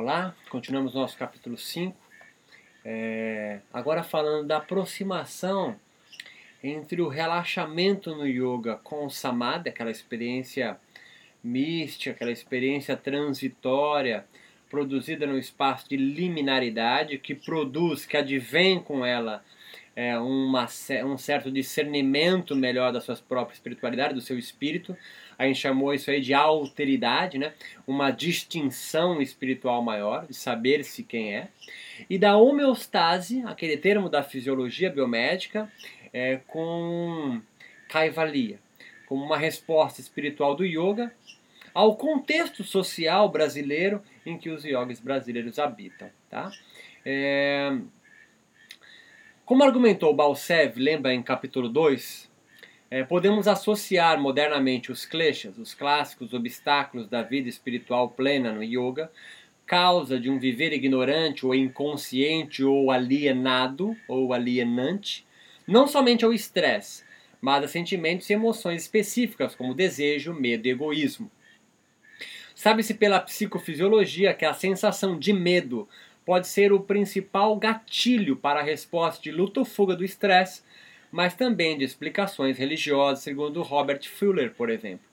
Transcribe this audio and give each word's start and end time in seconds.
Olá, 0.00 0.32
continuamos 0.48 0.94
nosso 0.94 1.18
capítulo 1.18 1.58
5. 1.58 1.92
É, 2.84 3.58
agora 3.72 4.04
falando 4.04 4.46
da 4.46 4.58
aproximação 4.58 5.74
entre 6.62 7.02
o 7.02 7.08
relaxamento 7.08 8.14
no 8.14 8.24
yoga 8.24 8.76
com 8.76 9.06
o 9.06 9.10
samadhi, 9.10 9.70
aquela 9.70 9.90
experiência 9.90 10.78
mística, 11.42 12.12
aquela 12.12 12.30
experiência 12.30 12.96
transitória 12.96 14.24
produzida 14.70 15.26
no 15.26 15.36
espaço 15.36 15.88
de 15.88 15.96
liminaridade, 15.96 17.18
que 17.18 17.34
produz, 17.34 18.06
que 18.06 18.16
advém 18.16 18.78
com 18.78 19.04
ela 19.04 19.42
é, 19.96 20.16
uma, 20.16 20.68
um 21.06 21.18
certo 21.18 21.50
discernimento 21.50 22.54
melhor 22.54 22.92
da 22.92 23.00
sua 23.00 23.16
própria 23.16 23.54
espiritualidade, 23.54 24.14
do 24.14 24.20
seu 24.20 24.38
espírito. 24.38 24.96
A 25.38 25.46
gente 25.46 25.60
chamou 25.60 25.94
isso 25.94 26.10
aí 26.10 26.20
de 26.20 26.34
alteridade, 26.34 27.38
né? 27.38 27.54
uma 27.86 28.10
distinção 28.10 29.22
espiritual 29.22 29.80
maior, 29.80 30.26
de 30.26 30.34
saber-se 30.34 31.04
quem 31.04 31.36
é. 31.36 31.48
E 32.10 32.18
da 32.18 32.36
homeostase, 32.36 33.42
aquele 33.46 33.76
termo 33.76 34.08
da 34.08 34.22
fisiologia 34.22 34.90
biomédica, 34.90 35.70
é, 36.12 36.40
com 36.48 37.40
kaivalya, 37.88 38.58
como 39.06 39.24
uma 39.24 39.38
resposta 39.38 40.00
espiritual 40.00 40.56
do 40.56 40.64
yoga 40.64 41.12
ao 41.72 41.94
contexto 41.94 42.64
social 42.64 43.28
brasileiro 43.28 44.02
em 44.26 44.36
que 44.36 44.50
os 44.50 44.64
yogis 44.64 44.98
brasileiros 44.98 45.60
habitam. 45.60 46.10
Tá? 46.28 46.50
É, 47.04 47.78
como 49.44 49.62
argumentou 49.62 50.12
Balsev, 50.12 50.76
lembra 50.76 51.14
em 51.14 51.22
capítulo 51.22 51.68
2, 51.68 52.27
é, 52.90 53.04
podemos 53.04 53.46
associar 53.46 54.20
modernamente 54.20 54.90
os 54.90 55.04
kleshas, 55.04 55.58
os 55.58 55.74
clássicos 55.74 56.32
obstáculos 56.32 57.08
da 57.08 57.22
vida 57.22 57.48
espiritual 57.48 58.08
plena 58.08 58.52
no 58.52 58.62
yoga, 58.62 59.10
causa 59.66 60.18
de 60.18 60.30
um 60.30 60.38
viver 60.38 60.72
ignorante 60.72 61.44
ou 61.44 61.54
inconsciente 61.54 62.64
ou 62.64 62.90
alienado 62.90 63.94
ou 64.08 64.32
alienante, 64.32 65.26
não 65.66 65.86
somente 65.86 66.24
ao 66.24 66.32
estresse, 66.32 67.04
mas 67.40 67.62
a 67.62 67.68
sentimentos 67.68 68.28
e 68.30 68.32
emoções 68.32 68.82
específicas 68.82 69.54
como 69.54 69.74
desejo, 69.74 70.32
medo 70.32 70.66
e 70.66 70.70
egoísmo. 70.70 71.30
Sabe-se 72.54 72.94
pela 72.94 73.20
psicofisiologia 73.20 74.32
que 74.32 74.46
a 74.46 74.54
sensação 74.54 75.18
de 75.18 75.32
medo 75.32 75.86
pode 76.24 76.48
ser 76.48 76.72
o 76.72 76.80
principal 76.80 77.54
gatilho 77.56 78.36
para 78.36 78.60
a 78.60 78.64
resposta 78.64 79.22
de 79.22 79.30
luta 79.30 79.60
ou 79.60 79.66
fuga 79.66 79.94
do 79.94 80.04
estresse, 80.04 80.62
mas 81.10 81.34
também 81.34 81.76
de 81.76 81.84
explicações 81.84 82.58
religiosas, 82.58 83.22
segundo 83.22 83.62
Robert 83.62 84.08
Fuller, 84.08 84.52
por 84.54 84.70
exemplo. 84.70 85.06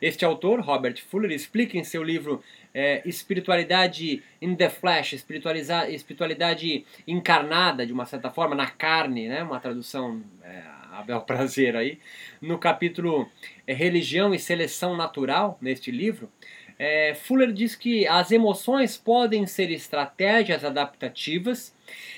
Este 0.00 0.24
autor, 0.24 0.60
Robert 0.60 0.96
Fuller, 1.10 1.30
explica 1.30 1.76
em 1.76 1.84
seu 1.84 2.02
livro 2.02 2.42
é, 2.72 3.02
Espiritualidade 3.04 4.22
in 4.40 4.54
the 4.54 4.70
Flesh, 4.70 5.12
espiritualidade 5.12 6.86
encarnada, 7.06 7.84
de 7.84 7.92
uma 7.92 8.06
certa 8.06 8.30
forma, 8.30 8.54
na 8.54 8.66
carne, 8.66 9.28
né? 9.28 9.42
uma 9.42 9.60
tradução 9.60 10.22
é, 10.42 10.62
a 10.92 11.02
bel 11.02 11.20
prazer 11.20 11.76
aí, 11.76 11.98
no 12.40 12.58
capítulo 12.58 13.28
é, 13.66 13.74
Religião 13.74 14.34
e 14.34 14.38
Seleção 14.38 14.96
Natural, 14.96 15.58
neste 15.60 15.90
livro, 15.90 16.30
é, 16.82 17.14
Fuller 17.14 17.52
diz 17.52 17.76
que 17.76 18.08
as 18.08 18.32
emoções 18.32 18.96
podem 18.96 19.46
ser 19.46 19.70
estratégias 19.70 20.64
adaptativas 20.64 21.74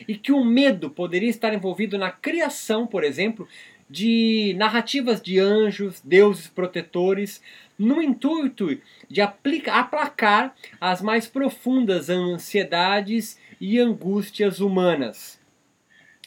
e 0.07 0.15
que 0.17 0.31
o 0.31 0.45
medo 0.45 0.89
poderia 0.89 1.29
estar 1.29 1.53
envolvido 1.53 1.99
na 1.99 2.13
criação, 2.13 2.87
por 2.87 3.03
exemplo, 3.03 3.49
de 3.91 4.55
narrativas 4.57 5.21
de 5.21 5.41
anjos, 5.41 6.01
deuses 6.01 6.47
protetores, 6.47 7.43
no 7.77 8.01
intuito 8.01 8.81
de 9.11 9.21
aplicar, 9.21 9.81
aplacar 9.81 10.55
as 10.81 11.03
mais 11.03 11.27
profundas 11.27 12.09
ansiedades 12.09 13.41
e 13.61 13.81
angústias 13.81 14.61
humanas. 14.61 15.41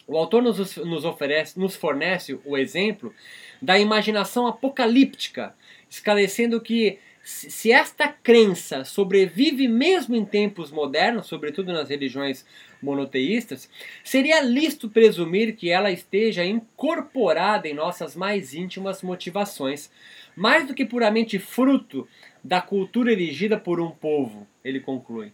O 0.05 0.17
autor 0.17 0.43
nos, 0.43 0.75
nos, 0.75 1.05
oferece, 1.05 1.57
nos 1.57 1.77
fornece 1.77 2.37
o 2.43 2.57
exemplo 2.57 3.13
da 3.61 3.79
imaginação 3.79 4.45
apocalíptica, 4.45 5.55
esclarecendo 5.89 6.59
que 6.59 6.99
se 7.25 7.71
esta 7.71 8.07
crença 8.07 8.85
sobrevive 8.85 9.67
mesmo 9.67 10.15
em 10.15 10.23
tempos 10.23 10.71
modernos, 10.71 11.25
sobretudo 11.25 11.73
nas 11.73 11.89
religiões 11.89 12.45
monoteístas, 12.79 13.67
seria 14.03 14.41
lícito 14.41 14.87
presumir 14.87 15.55
que 15.55 15.71
ela 15.71 15.89
esteja 15.89 16.45
incorporada 16.45 17.67
em 17.67 17.73
nossas 17.73 18.15
mais 18.15 18.53
íntimas 18.53 19.01
motivações, 19.01 19.89
mais 20.35 20.67
do 20.67 20.75
que 20.75 20.85
puramente 20.85 21.39
fruto 21.39 22.07
da 22.43 22.61
cultura 22.61 23.11
erigida 23.11 23.57
por 23.57 23.79
um 23.79 23.89
povo, 23.89 24.45
ele 24.63 24.79
conclui. 24.79 25.33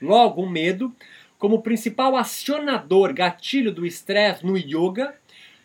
Logo, 0.00 0.40
o 0.42 0.48
medo, 0.48 0.90
como 1.38 1.60
principal 1.60 2.16
acionador 2.16 3.12
gatilho 3.12 3.70
do 3.70 3.84
estresse 3.84 4.44
no 4.44 4.56
yoga, 4.56 5.14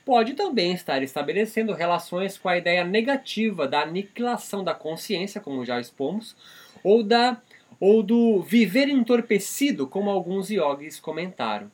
pode 0.06 0.34
também 0.34 0.74
estar 0.74 1.02
estabelecendo 1.04 1.74
relações 1.74 2.38
com 2.38 2.50
a 2.50 2.58
ideia 2.58 2.84
negativa 2.84 3.68
da 3.68 3.82
aniquilação 3.82 4.64
da 4.64 4.74
consciência, 4.74 5.42
como 5.42 5.66
já 5.66 5.80
expomos, 5.80 6.36
ou, 6.84 7.04
da, 7.04 7.42
ou 7.80 8.02
do 8.02 8.42
viver 8.42 8.90
entorpecido, 8.90 9.88
como 9.88 10.10
alguns 10.10 10.50
yogis 10.50 11.00
comentaram. 11.00 11.72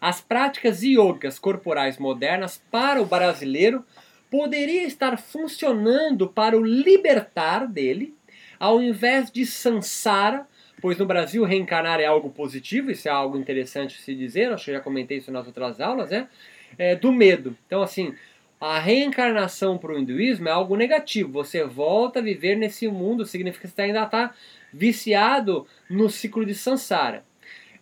As 0.00 0.20
práticas 0.20 0.82
yogas 0.82 1.38
corporais 1.38 1.98
modernas 1.98 2.62
para 2.70 3.02
o 3.02 3.06
brasileiro 3.06 3.84
poderia 4.30 4.84
estar 4.84 5.18
funcionando 5.18 6.28
para 6.28 6.56
o 6.56 6.64
libertar 6.64 7.66
dele, 7.66 8.14
ao 8.58 8.80
invés 8.80 9.30
de 9.30 9.44
sansara, 9.44 10.46
pois 10.80 10.98
no 10.98 11.06
Brasil 11.06 11.44
reencarnar 11.44 12.00
é 12.00 12.06
algo 12.06 12.30
positivo, 12.30 12.90
isso 12.90 13.08
é 13.08 13.10
algo 13.10 13.36
interessante 13.36 14.00
se 14.00 14.14
dizer, 14.14 14.52
acho 14.52 14.66
que 14.66 14.72
já 14.72 14.80
comentei 14.80 15.18
isso 15.18 15.32
nas 15.32 15.46
outras 15.46 15.80
aulas, 15.80 16.10
né? 16.10 16.28
É, 16.76 16.94
do 16.94 17.12
medo. 17.12 17.56
Então, 17.66 17.82
assim, 17.82 18.14
a 18.60 18.78
reencarnação 18.78 19.78
para 19.78 19.92
o 19.92 19.98
hinduísmo 19.98 20.48
é 20.48 20.52
algo 20.52 20.76
negativo. 20.76 21.32
Você 21.32 21.64
volta 21.64 22.18
a 22.18 22.22
viver 22.22 22.56
nesse 22.56 22.88
mundo, 22.88 23.24
significa 23.24 23.68
que 23.68 23.74
você 23.74 23.82
ainda 23.82 24.02
está 24.02 24.34
viciado 24.72 25.66
no 25.88 26.10
ciclo 26.10 26.44
de 26.44 26.54
samsara. 26.54 27.24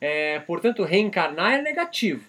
É, 0.01 0.39
portanto, 0.41 0.85
reencarnar 0.85 1.55
é 1.55 1.63
negativo. 1.63 2.25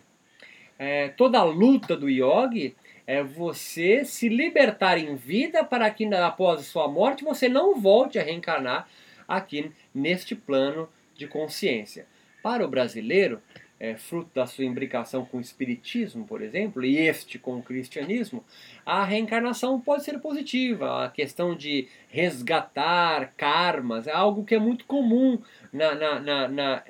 É, 0.79 1.09
toda 1.09 1.39
a 1.39 1.43
luta 1.43 1.97
do 1.97 2.09
yogi 2.09 2.75
é 3.05 3.23
você 3.23 4.05
se 4.05 4.29
libertar 4.29 4.97
em 4.97 5.15
vida 5.15 5.63
para 5.63 5.89
que 5.89 6.05
após 6.13 6.59
a 6.59 6.63
sua 6.63 6.87
morte 6.87 7.23
você 7.23 7.49
não 7.49 7.79
volte 7.79 8.19
a 8.19 8.23
reencarnar 8.23 8.87
aqui 9.27 9.71
neste 9.93 10.35
plano 10.35 10.87
de 11.15 11.27
consciência. 11.27 12.05
Para 12.43 12.63
o 12.63 12.67
brasileiro, 12.69 13.41
é, 13.79 13.95
fruto 13.95 14.31
da 14.33 14.45
sua 14.45 14.65
imbricação 14.65 15.25
com 15.25 15.37
o 15.37 15.41
espiritismo, 15.41 16.25
por 16.25 16.41
exemplo, 16.41 16.83
e 16.83 16.97
este 16.97 17.37
com 17.37 17.57
o 17.57 17.63
cristianismo, 17.63 18.43
a 18.85 19.03
reencarnação 19.03 19.79
pode 19.79 20.03
ser 20.03 20.19
positiva. 20.19 21.05
A 21.05 21.09
questão 21.09 21.55
de 21.55 21.87
resgatar 22.09 23.33
karmas 23.37 24.07
é 24.07 24.11
algo 24.11 24.43
que 24.43 24.55
é 24.55 24.59
muito 24.59 24.85
comum 24.85 25.39
na, 25.71 25.93
na, 25.95 26.19
na, 26.19 26.83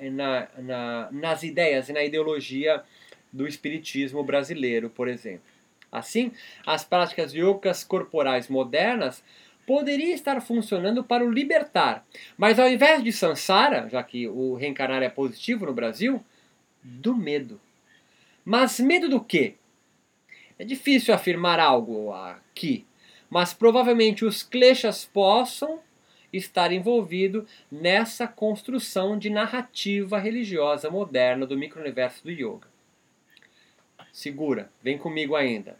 na, 0.58 1.08
nas 1.12 1.42
ideias 1.42 1.88
e 1.88 1.92
na 1.92 2.02
ideologia 2.02 2.82
do 3.32 3.46
espiritismo 3.46 4.24
brasileiro, 4.24 4.88
por 4.88 5.08
exemplo. 5.08 5.42
Assim, 5.92 6.32
as 6.66 6.84
práticas 6.84 7.32
yogas 7.32 7.84
corporais 7.84 8.48
modernas 8.48 9.22
poderiam 9.66 10.14
estar 10.14 10.40
funcionando 10.40 11.04
para 11.04 11.24
o 11.24 11.30
libertar, 11.30 12.02
mas 12.38 12.58
ao 12.58 12.66
invés 12.66 13.02
de 13.04 13.12
samsara, 13.12 13.86
já 13.90 14.02
que 14.02 14.26
o 14.26 14.54
reencarnar 14.54 15.02
é 15.02 15.10
positivo 15.10 15.66
no 15.66 15.74
Brasil, 15.74 16.24
do 16.88 17.14
medo. 17.14 17.60
Mas 18.44 18.80
medo 18.80 19.08
do 19.08 19.20
quê? 19.20 19.54
É 20.58 20.64
difícil 20.64 21.14
afirmar 21.14 21.60
algo 21.60 22.12
aqui, 22.12 22.86
mas 23.28 23.52
provavelmente 23.52 24.24
os 24.24 24.42
kleshas 24.42 25.04
possam 25.04 25.80
estar 26.32 26.72
envolvidos 26.72 27.48
nessa 27.70 28.26
construção 28.26 29.18
de 29.18 29.30
narrativa 29.30 30.18
religiosa 30.18 30.90
moderna 30.90 31.46
do 31.46 31.56
micro-universo 31.56 32.24
do 32.24 32.30
yoga. 32.30 32.68
Segura, 34.12 34.70
vem 34.82 34.98
comigo 34.98 35.36
ainda. 35.36 35.78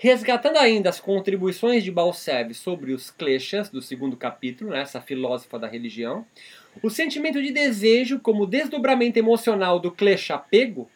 Resgatando 0.00 0.58
ainda 0.58 0.90
as 0.90 1.00
contribuições 1.00 1.82
de 1.82 1.90
Balsev 1.90 2.54
sobre 2.54 2.92
os 2.92 3.10
kleshas 3.10 3.68
do 3.68 3.82
segundo 3.82 4.16
capítulo, 4.16 4.70
né, 4.70 4.80
essa 4.80 5.00
filósofa 5.00 5.58
da 5.58 5.66
religião, 5.66 6.24
o 6.80 6.88
sentimento 6.88 7.42
de 7.42 7.50
desejo, 7.50 8.20
como 8.20 8.46
desdobramento 8.46 9.18
emocional 9.18 9.80
do 9.80 9.90
klesha 9.90 10.36
apego, 10.36 10.88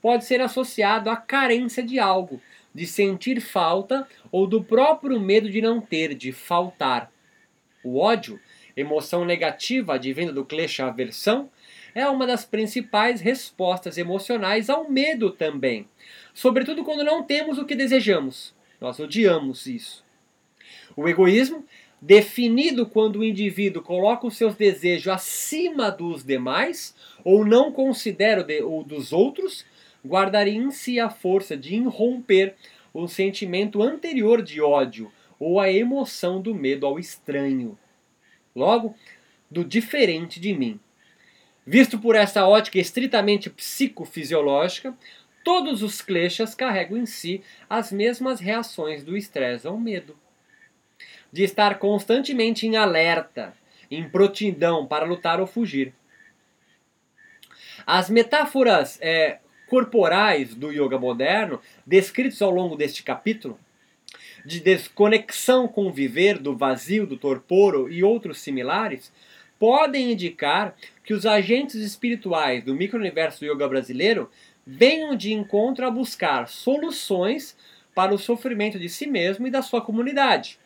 pode 0.00 0.24
ser 0.24 0.40
associado 0.40 1.08
à 1.08 1.16
carência 1.16 1.84
de 1.84 2.00
algo, 2.00 2.42
de 2.74 2.84
sentir 2.84 3.40
falta 3.40 4.08
ou 4.32 4.44
do 4.44 4.60
próprio 4.60 5.20
medo 5.20 5.48
de 5.48 5.62
não 5.62 5.80
ter, 5.80 6.12
de 6.12 6.32
faltar. 6.32 7.12
O 7.84 7.96
ódio, 7.96 8.40
emoção 8.76 9.24
negativa 9.24 9.94
advinda 9.94 10.32
do 10.32 10.44
klesha 10.44 10.86
aversão, 10.86 11.48
é 11.94 12.08
uma 12.08 12.26
das 12.26 12.44
principais 12.44 13.20
respostas 13.20 13.98
emocionais 13.98 14.68
ao 14.68 14.90
medo 14.90 15.30
também, 15.30 15.86
sobretudo 16.34 16.84
quando 16.84 17.04
não 17.04 17.22
temos 17.22 17.58
o 17.58 17.64
que 17.64 17.74
desejamos. 17.74 18.54
Nós 18.80 18.98
odiamos 18.98 19.66
isso. 19.66 20.04
O 20.96 21.08
egoísmo 21.08 21.64
definido 22.00 22.84
quando 22.84 23.20
o 23.20 23.24
indivíduo 23.24 23.80
coloca 23.80 24.26
os 24.26 24.36
seus 24.36 24.56
desejos 24.56 25.06
acima 25.06 25.88
dos 25.88 26.24
demais 26.24 26.94
ou 27.24 27.44
não 27.44 27.70
considera 27.70 28.44
o 28.66 28.82
dos 28.82 29.12
outros, 29.12 29.64
guardaria 30.04 30.58
em 30.58 30.70
si 30.72 30.98
a 30.98 31.08
força 31.08 31.56
de 31.56 31.76
irromper 31.76 32.56
o 32.92 33.06
sentimento 33.06 33.82
anterior 33.82 34.42
de 34.42 34.60
ódio 34.60 35.12
ou 35.38 35.60
a 35.60 35.70
emoção 35.70 36.40
do 36.40 36.54
medo 36.54 36.86
ao 36.86 36.98
estranho. 36.98 37.78
Logo, 38.54 38.94
do 39.50 39.64
diferente 39.64 40.40
de 40.40 40.52
mim. 40.52 40.80
Visto 41.64 41.98
por 41.98 42.16
essa 42.16 42.46
ótica 42.46 42.78
estritamente 42.78 43.48
psicofisiológica, 43.48 44.96
todos 45.44 45.82
os 45.82 46.00
kleshas 46.00 46.54
carregam 46.54 46.98
em 46.98 47.06
si 47.06 47.42
as 47.68 47.92
mesmas 47.92 48.40
reações 48.40 49.02
do 49.02 49.16
estresse 49.16 49.66
ao 49.66 49.78
medo. 49.78 50.16
De 51.32 51.42
estar 51.42 51.78
constantemente 51.78 52.66
em 52.66 52.76
alerta, 52.76 53.54
em 53.90 54.08
prontidão 54.08 54.86
para 54.86 55.04
lutar 55.04 55.40
ou 55.40 55.46
fugir. 55.46 55.92
As 57.86 58.08
metáforas 58.08 58.98
é, 59.00 59.38
corporais 59.66 60.54
do 60.54 60.70
yoga 60.70 60.98
moderno, 60.98 61.60
descritos 61.86 62.40
ao 62.42 62.50
longo 62.50 62.76
deste 62.76 63.02
capítulo, 63.02 63.58
de 64.44 64.60
desconexão 64.60 65.68
com 65.68 65.86
o 65.86 65.92
viver, 65.92 66.38
do 66.38 66.56
vazio, 66.56 67.06
do 67.06 67.16
torpor 67.16 67.90
e 67.90 68.02
outros 68.02 68.40
similares, 68.40 69.12
podem 69.58 70.12
indicar 70.12 70.74
que 71.04 71.14
os 71.14 71.24
agentes 71.24 71.76
espirituais 71.76 72.64
do 72.64 72.74
micro-universo 72.74 73.44
yoga 73.44 73.68
brasileiro 73.68 74.28
venham 74.66 75.16
de 75.16 75.32
encontro 75.32 75.86
a 75.86 75.90
buscar 75.90 76.48
soluções 76.48 77.56
para 77.94 78.14
o 78.14 78.18
sofrimento 78.18 78.78
de 78.78 78.88
si 78.88 79.06
mesmo 79.06 79.46
e 79.46 79.50
da 79.50 79.62
sua 79.62 79.80
comunidade. 79.80 80.58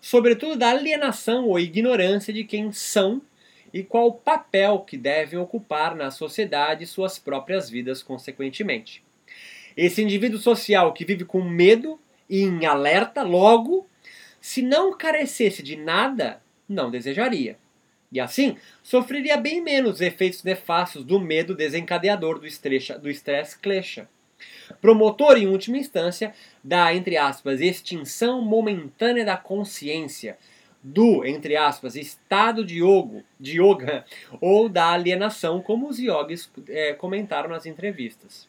Sobretudo 0.00 0.56
da 0.56 0.70
alienação 0.70 1.46
ou 1.46 1.58
ignorância 1.58 2.32
de 2.32 2.44
quem 2.44 2.72
são 2.72 3.22
e 3.72 3.82
qual 3.82 4.08
o 4.08 4.12
papel 4.12 4.80
que 4.80 4.96
devem 4.96 5.38
ocupar 5.38 5.94
na 5.94 6.10
sociedade 6.10 6.84
e 6.84 6.86
suas 6.86 7.18
próprias 7.18 7.70
vidas, 7.70 8.02
consequentemente. 8.02 9.02
Esse 9.76 10.02
indivíduo 10.02 10.38
social 10.38 10.92
que 10.92 11.04
vive 11.04 11.24
com 11.24 11.42
medo 11.42 11.98
e 12.28 12.42
em 12.42 12.66
alerta, 12.66 13.22
logo, 13.22 13.86
se 14.40 14.60
não 14.60 14.96
carecesse 14.96 15.62
de 15.62 15.76
nada, 15.76 16.42
não 16.68 16.90
desejaria. 16.90 17.56
E 18.12 18.20
assim, 18.20 18.56
sofreria 18.82 19.38
bem 19.38 19.62
menos 19.62 19.94
os 19.94 20.00
efeitos 20.02 20.42
nefastos 20.42 21.02
do 21.02 21.18
medo 21.18 21.54
desencadeador 21.54 22.38
do 22.38 22.46
estresse, 22.46 22.92
do 22.98 23.08
estresse 23.08 23.58
klesha. 23.58 24.06
Promotor, 24.80 25.38
em 25.38 25.46
última 25.46 25.78
instância, 25.78 26.34
da, 26.62 26.94
entre 26.94 27.16
aspas, 27.16 27.60
extinção 27.60 28.42
momentânea 28.42 29.24
da 29.24 29.36
consciência, 29.36 30.36
do, 30.82 31.24
entre 31.24 31.56
aspas, 31.56 31.96
estado 31.96 32.64
de 32.64 32.82
yoga, 32.82 33.24
de 33.38 33.60
yoga 33.60 34.04
ou 34.40 34.68
da 34.68 34.90
alienação, 34.90 35.62
como 35.62 35.88
os 35.88 35.98
yogis 35.98 36.50
é, 36.68 36.92
comentaram 36.92 37.48
nas 37.48 37.66
entrevistas. 37.66 38.48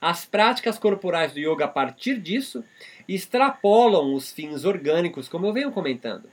As 0.00 0.24
práticas 0.24 0.78
corporais 0.78 1.32
do 1.32 1.40
yoga 1.40 1.64
a 1.64 1.68
partir 1.68 2.18
disso 2.18 2.62
extrapolam 3.08 4.14
os 4.14 4.30
fins 4.30 4.64
orgânicos, 4.64 5.28
como 5.28 5.46
eu 5.46 5.52
venho 5.52 5.72
comentando. 5.72 6.28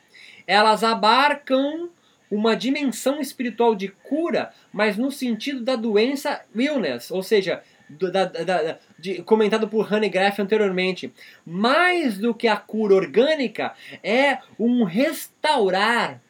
Elas 0.46 0.84
abarcam 0.84 1.90
uma 2.30 2.56
dimensão 2.56 3.20
espiritual 3.20 3.76
de 3.76 3.88
cura, 3.90 4.52
mas 4.72 4.98
no 4.98 5.12
sentido 5.12 5.62
da 5.62 5.76
doença 5.76 6.44
illness, 6.56 7.12
ou 7.12 7.24
seja, 7.24 7.64
da, 7.90 8.26
da, 8.26 8.80
de, 8.98 9.24
comentado 9.24 9.68
por 9.68 9.92
Honey 9.92 10.10
Graff 10.10 10.40
anteriormente, 10.42 11.12
mais 11.46 12.18
do 12.20 12.34
que 12.34 12.48
a 12.48 12.56
cura 12.56 12.94
orgânica, 12.94 13.74
é 14.04 14.40
um 14.60 14.84
restaurar, 14.84 16.22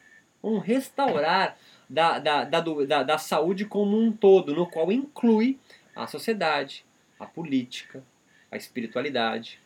um 0.42 0.58
restaurar 0.58 1.56
da, 1.88 2.18
da, 2.18 2.44
da, 2.44 2.60
da, 2.60 3.02
da 3.02 3.18
saúde 3.18 3.66
como 3.66 3.98
um 3.98 4.10
todo, 4.10 4.54
no 4.54 4.66
qual 4.66 4.90
inclui 4.90 5.58
a 5.94 6.06
sociedade, 6.06 6.84
a 7.18 7.26
política, 7.26 8.02
a 8.50 8.56
espiritualidade 8.56 9.60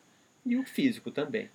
e 0.44 0.56
o 0.56 0.64
físico 0.64 1.10
também. 1.10 1.48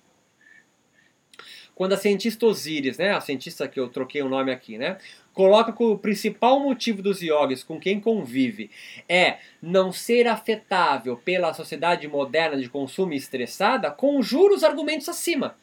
Quando 1.80 1.94
a 1.94 1.96
cientista 1.96 2.44
Osiris, 2.44 2.98
né, 2.98 3.12
a 3.12 3.22
cientista 3.22 3.66
que 3.66 3.80
eu 3.80 3.88
troquei 3.88 4.20
o 4.20 4.28
nome 4.28 4.52
aqui, 4.52 4.76
né, 4.76 4.98
coloca 5.32 5.72
que 5.72 5.82
o 5.82 5.96
principal 5.96 6.60
motivo 6.60 7.00
dos 7.00 7.22
yogis 7.22 7.64
com 7.64 7.80
quem 7.80 7.98
convive 7.98 8.70
é 9.08 9.38
não 9.62 9.90
ser 9.90 10.28
afetável 10.28 11.16
pela 11.16 11.54
sociedade 11.54 12.06
moderna 12.06 12.60
de 12.60 12.68
consumo 12.68 13.14
estressada, 13.14 13.90
conjura 13.90 14.52
os 14.52 14.62
argumentos 14.62 15.08
acima. 15.08 15.56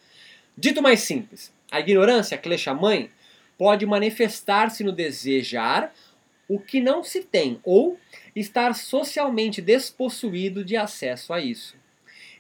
Dito 0.58 0.82
mais 0.82 1.02
simples, 1.02 1.54
a 1.70 1.80
ignorância, 1.82 2.36
Klesha 2.36 2.74
mãe, 2.74 3.12
pode 3.56 3.86
manifestar-se 3.86 4.84
no 4.84 4.92
desejar 4.92 5.94
o 6.48 6.60
que 6.60 6.82
não 6.82 7.04
se 7.04 7.26
tem 7.26 7.60
ou 7.64 7.96
estar 8.36 8.74
socialmente 8.74 9.62
despossuído 9.62 10.66
de 10.66 10.76
acesso 10.76 11.32
a 11.32 11.40
isso. 11.40 11.76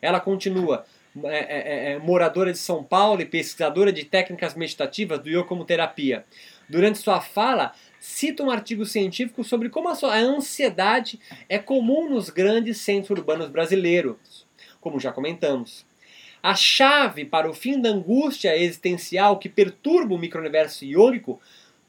Ela 0.01 0.19
continua, 0.19 0.83
é, 1.24 1.38
é, 1.38 1.90
é, 1.90 1.92
é, 1.92 2.00
moradora 2.00 2.52
de 2.52 2.58
São 2.58 2.84
Paulo 2.84 3.22
e 3.22 3.25
pesquisadora 3.25 3.92
de 3.92 4.06
técnicas 4.06 4.56
meditativas 4.56 5.19
do 5.19 5.30
yoga 5.30 5.44
como 5.44 5.66
terapia 5.66 6.25
durante 6.69 7.00
sua 7.00 7.22
fala, 7.22 7.74
cita 8.00 8.44
um 8.44 8.52
artigo 8.52 8.86
científico 8.86 9.44
sobre 9.44 9.69
como 9.69 9.90
a, 9.90 9.94
a 9.94 10.18
ansiedade 10.18 11.19
é 11.48 11.58
comum 11.58 12.10
nos 12.10 12.30
grandes 12.30 12.78
centros 12.80 13.18
urbanos 13.18 13.50
brasileiros, 13.50 14.46
como 14.81 15.00
já 15.00 15.12
comentamos. 15.12 15.86
A 16.42 16.54
chave 16.56 17.25
para 17.25 17.50
o 17.50 17.54
fim 17.54 17.81
da 17.81 17.90
angústia 17.90 18.56
existencial 18.56 19.40
que 19.40 19.50
perturba 19.50 20.14
o 20.14 20.19
micro-universo 20.19 20.86
iônico 20.86 21.42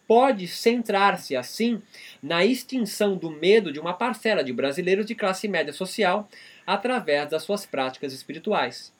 pode 0.06 0.48
centrar-se, 0.48 1.36
assim, 1.36 1.82
na 2.22 2.44
extinção 2.44 3.14
do 3.14 3.30
medo 3.30 3.70
de 3.70 3.78
uma 3.78 3.92
parcela 3.92 4.42
de 4.42 4.54
brasileiros 4.54 5.04
de 5.04 5.14
classe 5.14 5.46
média 5.46 5.72
social 5.72 6.26
através 6.66 7.28
das 7.28 7.42
suas 7.42 7.66
práticas 7.66 8.14
espirituais. 8.14 8.92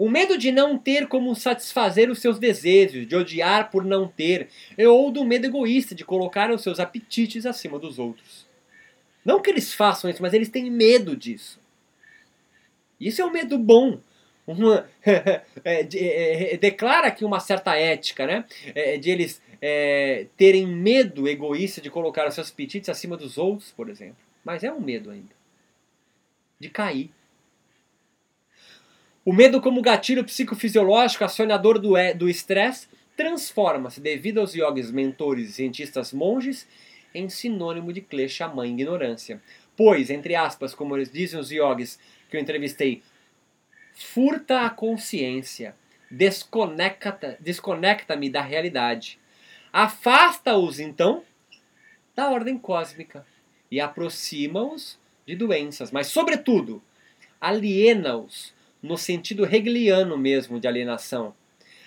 O 0.00 0.08
medo 0.08 0.38
de 0.38 0.50
não 0.50 0.78
ter 0.78 1.06
como 1.08 1.34
satisfazer 1.34 2.08
os 2.08 2.20
seus 2.20 2.38
desejos, 2.38 3.06
de 3.06 3.14
odiar 3.14 3.70
por 3.70 3.84
não 3.84 4.08
ter, 4.08 4.48
ou 4.78 5.10
do 5.10 5.26
medo 5.26 5.44
egoísta 5.44 5.94
de 5.94 6.06
colocar 6.06 6.50
os 6.50 6.62
seus 6.62 6.80
apetites 6.80 7.44
acima 7.44 7.78
dos 7.78 7.98
outros. 7.98 8.48
Não 9.22 9.42
que 9.42 9.50
eles 9.50 9.74
façam 9.74 10.08
isso, 10.08 10.22
mas 10.22 10.32
eles 10.32 10.48
têm 10.48 10.70
medo 10.70 11.14
disso. 11.14 11.60
Isso 12.98 13.20
é 13.20 13.26
um 13.26 13.30
medo 13.30 13.58
bom. 13.58 14.00
Uma, 14.46 14.88
é, 15.62 15.82
de, 15.82 15.98
é, 15.98 16.54
é, 16.54 16.56
declara 16.56 17.08
aqui 17.08 17.22
uma 17.22 17.38
certa 17.38 17.76
ética, 17.76 18.26
né? 18.26 18.46
É, 18.74 18.96
de 18.96 19.10
eles 19.10 19.42
é, 19.60 20.28
terem 20.34 20.66
medo 20.66 21.28
egoísta 21.28 21.78
de 21.78 21.90
colocar 21.90 22.26
os 22.26 22.32
seus 22.32 22.50
apetites 22.50 22.88
acima 22.88 23.18
dos 23.18 23.36
outros, 23.36 23.70
por 23.72 23.90
exemplo. 23.90 24.16
Mas 24.42 24.64
é 24.64 24.72
um 24.72 24.80
medo 24.80 25.10
ainda. 25.10 25.34
De 26.58 26.70
cair. 26.70 27.10
O 29.22 29.32
medo, 29.32 29.60
como 29.60 29.82
gatilho 29.82 30.24
psicofisiológico 30.24 31.24
acionador 31.24 31.78
do 31.78 32.28
estresse, 32.28 32.88
transforma-se, 33.14 34.00
devido 34.00 34.40
aos 34.40 34.54
yogis 34.54 34.90
mentores 34.90 35.50
e 35.50 35.52
cientistas 35.52 36.12
monges, 36.12 36.66
em 37.14 37.28
sinônimo 37.28 37.92
de 37.92 38.00
klesha, 38.00 38.48
mãe 38.48 38.72
ignorância. 38.72 39.42
Pois, 39.76 40.08
entre 40.08 40.34
aspas, 40.34 40.74
como 40.74 40.96
eles 40.96 41.12
dizem 41.12 41.38
os 41.38 41.50
yogis 41.50 41.98
que 42.30 42.36
eu 42.36 42.40
entrevistei, 42.40 43.02
furta 43.92 44.62
a 44.62 44.70
consciência, 44.70 45.74
desconecta-me 46.10 47.36
desconecta 47.40 48.16
da 48.30 48.40
realidade. 48.40 49.18
Afasta-os, 49.70 50.80
então, 50.80 51.22
da 52.16 52.30
ordem 52.30 52.56
cósmica 52.56 53.26
e 53.70 53.80
aproxima-os 53.80 54.98
de 55.26 55.36
doenças, 55.36 55.90
mas, 55.90 56.06
sobretudo, 56.06 56.82
aliena-os 57.38 58.58
no 58.82 58.96
sentido 58.96 59.44
hegeliano 59.44 60.16
mesmo 60.16 60.58
de 60.58 60.66
alienação, 60.66 61.34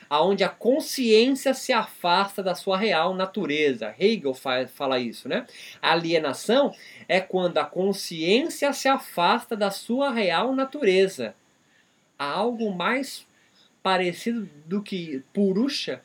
aonde 0.10 0.44
a 0.44 0.50
consciência 0.50 1.54
se 1.54 1.74
afasta 1.74 2.44
da 2.44 2.54
sua 2.54 2.78
real 2.78 3.16
natureza. 3.16 3.96
Hegel 4.00 4.34
fala 4.34 5.00
isso, 5.00 5.28
né? 5.28 5.48
Alienação 5.82 6.74
é 7.08 7.20
quando 7.20 7.58
a 7.58 7.66
consciência 7.66 8.72
se 8.74 8.88
afasta 8.88 9.56
da 9.56 9.72
sua 9.72 10.12
real 10.12 10.54
natureza. 10.54 11.34
Há 12.18 12.26
algo 12.26 12.72
mais 12.72 13.26
parecido 13.82 14.48
do 14.66 14.82
que 14.82 15.24
Purusha, 15.34 16.02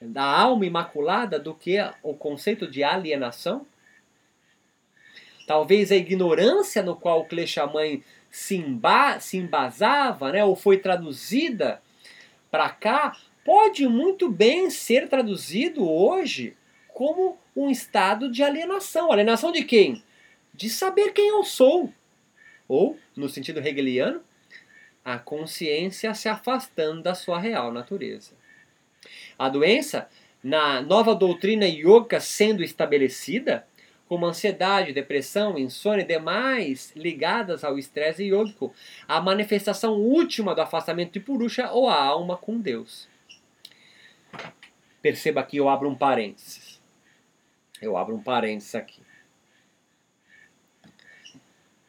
da 0.00 0.24
alma 0.24 0.66
imaculada, 0.66 1.38
do 1.38 1.54
que 1.54 1.76
o 2.02 2.14
conceito 2.14 2.66
de 2.66 2.82
alienação? 2.82 3.66
Talvez 5.46 5.90
a 5.90 5.96
ignorância 5.96 6.82
no 6.82 6.96
qual 6.96 7.20
o 7.20 7.24
Kleshaman 7.24 8.00
se, 8.30 8.56
emba 8.56 9.18
se 9.18 9.36
embasava, 9.36 10.32
né, 10.32 10.44
ou 10.44 10.54
foi 10.54 10.78
traduzida 10.78 11.82
para 12.50 12.68
cá, 12.70 13.16
pode 13.44 13.86
muito 13.88 14.30
bem 14.30 14.70
ser 14.70 15.08
traduzido 15.08 15.88
hoje 15.88 16.56
como 16.88 17.38
um 17.56 17.70
estado 17.70 18.30
de 18.30 18.42
alienação. 18.42 19.10
Alienação 19.10 19.50
de 19.52 19.64
quem? 19.64 20.02
De 20.54 20.68
saber 20.68 21.12
quem 21.12 21.28
eu 21.28 21.42
sou. 21.44 21.92
Ou, 22.68 22.98
no 23.16 23.28
sentido 23.28 23.58
hegeliano, 23.58 24.22
a 25.04 25.18
consciência 25.18 26.14
se 26.14 26.28
afastando 26.28 27.02
da 27.02 27.14
sua 27.14 27.38
real 27.38 27.72
natureza. 27.72 28.32
A 29.38 29.48
doença, 29.48 30.08
na 30.42 30.80
nova 30.82 31.14
doutrina 31.14 31.66
yoga 31.66 32.20
sendo 32.20 32.62
estabelecida, 32.62 33.66
como 34.10 34.26
ansiedade, 34.26 34.92
depressão, 34.92 35.56
insônia 35.56 36.02
e 36.02 36.04
demais 36.04 36.92
ligadas 36.96 37.62
ao 37.62 37.78
estresse 37.78 38.24
yógico, 38.24 38.74
a 39.06 39.20
manifestação 39.20 39.94
última 39.94 40.52
do 40.52 40.60
afastamento 40.60 41.12
de 41.12 41.20
Purusha 41.20 41.70
ou 41.70 41.88
a 41.88 41.94
alma 41.94 42.36
com 42.36 42.58
Deus. 42.58 43.08
Perceba 45.00 45.44
que 45.44 45.58
eu 45.58 45.68
abro 45.68 45.88
um 45.88 45.94
parênteses. 45.94 46.82
Eu 47.80 47.96
abro 47.96 48.16
um 48.16 48.20
parênteses 48.20 48.74
aqui. 48.74 49.00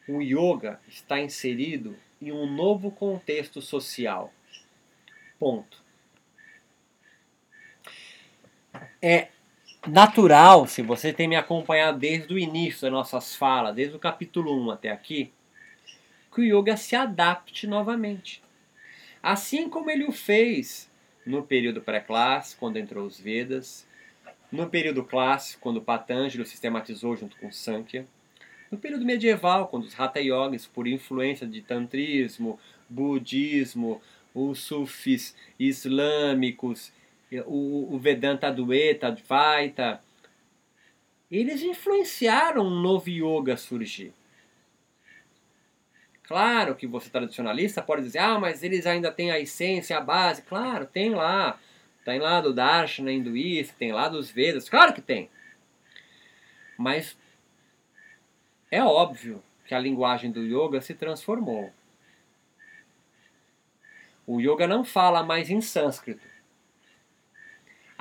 O 0.06 0.22
yoga 0.22 0.80
está 0.86 1.18
inserido 1.18 1.96
em 2.20 2.30
um 2.30 2.46
novo 2.46 2.92
contexto 2.92 3.60
social. 3.60 4.32
Ponto. 5.40 5.82
É 9.02 9.26
natural, 9.86 10.66
se 10.66 10.82
você 10.82 11.12
tem 11.12 11.26
me 11.26 11.36
acompanhado 11.36 11.98
desde 11.98 12.32
o 12.32 12.38
início 12.38 12.82
das 12.82 12.92
nossas 12.92 13.34
falas, 13.34 13.74
desde 13.74 13.96
o 13.96 13.98
capítulo 13.98 14.54
1 14.66 14.70
até 14.70 14.90
aqui, 14.90 15.32
que 16.32 16.40
o 16.40 16.44
yoga 16.44 16.76
se 16.76 16.94
adapte 16.94 17.66
novamente. 17.66 18.42
Assim 19.22 19.68
como 19.68 19.90
ele 19.90 20.04
o 20.04 20.12
fez 20.12 20.90
no 21.26 21.42
período 21.42 21.80
pré-clássico, 21.80 22.60
quando 22.60 22.76
entrou 22.76 23.06
os 23.06 23.20
Vedas, 23.20 23.86
no 24.50 24.68
período 24.68 25.04
clássico, 25.04 25.62
quando 25.62 25.80
Patanjali 25.80 26.44
sistematizou 26.46 27.16
junto 27.16 27.36
com 27.36 27.50
Sankhya, 27.50 28.06
no 28.70 28.78
período 28.78 29.04
medieval, 29.04 29.68
quando 29.68 29.84
os 29.84 29.98
Hatha 29.98 30.20
Yogis, 30.20 30.66
por 30.66 30.86
influência 30.86 31.46
de 31.46 31.60
tantrismo, 31.60 32.58
budismo, 32.88 34.00
os 34.34 34.60
sufis 34.60 35.36
islâmicos 35.58 36.92
o, 37.40 37.94
o 37.94 37.98
Vedanta 37.98 38.48
Advaita, 38.48 39.08
Advaita, 39.08 40.00
eles 41.30 41.62
influenciaram 41.62 42.66
um 42.66 42.80
novo 42.80 43.08
yoga 43.08 43.56
surgir. 43.56 44.12
Claro 46.24 46.74
que 46.74 46.86
você 46.86 47.10
tradicionalista 47.10 47.82
pode 47.82 48.02
dizer, 48.02 48.18
ah, 48.18 48.38
mas 48.38 48.62
eles 48.62 48.86
ainda 48.86 49.10
têm 49.10 49.30
a 49.30 49.40
essência, 49.40 49.98
a 49.98 50.00
base. 50.00 50.42
Claro, 50.42 50.86
tem 50.86 51.14
lá. 51.14 51.58
Tem 52.04 52.18
lá 52.18 52.40
do 52.40 52.52
Darshana 52.52 53.12
hinduísta, 53.12 53.74
tem 53.78 53.92
lá 53.92 54.08
dos 54.08 54.30
Vedas. 54.30 54.68
Claro 54.68 54.92
que 54.92 55.00
tem. 55.00 55.30
Mas 56.76 57.16
é 58.70 58.82
óbvio 58.82 59.42
que 59.66 59.74
a 59.74 59.78
linguagem 59.78 60.30
do 60.30 60.42
yoga 60.42 60.80
se 60.80 60.94
transformou. 60.94 61.72
O 64.26 64.40
yoga 64.40 64.66
não 64.66 64.84
fala 64.84 65.22
mais 65.22 65.50
em 65.50 65.60
sânscrito. 65.60 66.31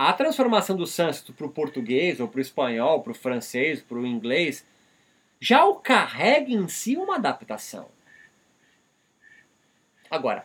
A 0.03 0.13
transformação 0.13 0.75
do 0.75 0.87
sânscrito 0.87 1.31
para 1.31 1.45
o 1.45 1.51
português, 1.51 2.19
ou 2.19 2.27
para 2.27 2.39
o 2.39 2.41
espanhol, 2.41 3.03
para 3.03 3.11
o 3.11 3.15
francês, 3.15 3.83
para 3.83 3.99
o 3.99 4.07
inglês, 4.07 4.65
já 5.39 5.63
o 5.63 5.75
carrega 5.75 6.51
em 6.51 6.67
si 6.67 6.97
uma 6.97 7.17
adaptação. 7.17 7.87
Agora, 10.09 10.43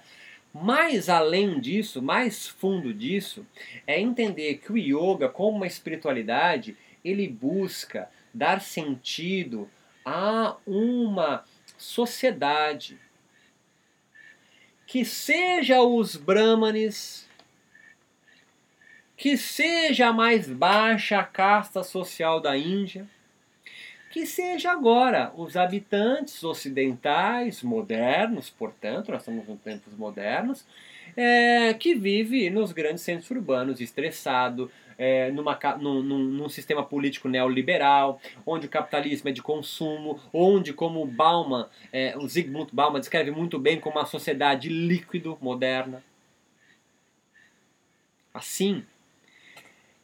mais 0.53 1.09
além 1.09 1.59
disso, 1.59 2.03
mais 2.03 2.47
fundo 2.47 2.93
disso, 2.93 3.47
é 3.87 3.99
entender 3.99 4.57
que 4.57 4.71
o 4.71 4.77
yoga, 4.77 5.27
como 5.27 5.57
uma 5.57 5.67
espiritualidade, 5.67 6.77
ele 7.03 7.27
busca 7.27 8.11
dar 8.35 8.61
sentido 8.61 9.71
a 10.05 10.59
uma 10.67 11.47
sociedade 11.79 12.99
que 14.87 15.03
seja 15.03 15.81
os 15.81 16.15
brahmanes, 16.15 17.26
que 19.17 19.37
seja 19.37 20.09
a 20.09 20.13
mais 20.13 20.49
baixa 20.49 21.23
casta 21.23 21.83
social 21.83 22.41
da 22.41 22.57
Índia, 22.57 23.09
que 24.11 24.27
seja 24.27 24.71
agora 24.71 25.33
os 25.35 25.57
habitantes 25.57 26.45
ocidentais, 26.45 27.63
modernos, 27.63 28.51
portanto, 28.51 29.11
nós 29.11 29.23
estamos 29.23 29.49
em 29.49 29.57
tempos 29.57 29.95
modernos, 29.97 30.67
é, 31.17 31.73
que 31.75 31.95
vive 31.95 32.51
nos 32.51 32.73
grandes 32.73 33.03
centros 33.03 33.31
urbanos, 33.31 33.81
estressado, 33.81 34.71
é, 34.99 35.31
numa, 35.31 35.59
num, 35.79 36.03
num, 36.03 36.19
num, 36.19 36.49
sistema 36.49 36.83
político 36.83 37.29
neoliberal, 37.29 38.21
onde 38.45 38.67
o 38.67 38.71
capitalismo 38.71 39.29
é 39.29 39.33
de 39.33 39.43
consumo, 39.43 40.21
onde, 40.33 40.73
como 40.73 41.05
Bauman, 41.07 41.69
é, 41.93 42.17
o 42.17 42.27
Zygmunt 42.27 42.71
Bauman 42.73 43.01
descreve 43.01 43.31
muito 43.31 43.59
bem 43.59 43.79
como 43.79 43.97
uma 43.97 44.07
sociedade 44.07 44.69
líquido 44.69 45.37
moderna. 45.41 46.03
Assim, 48.33 48.85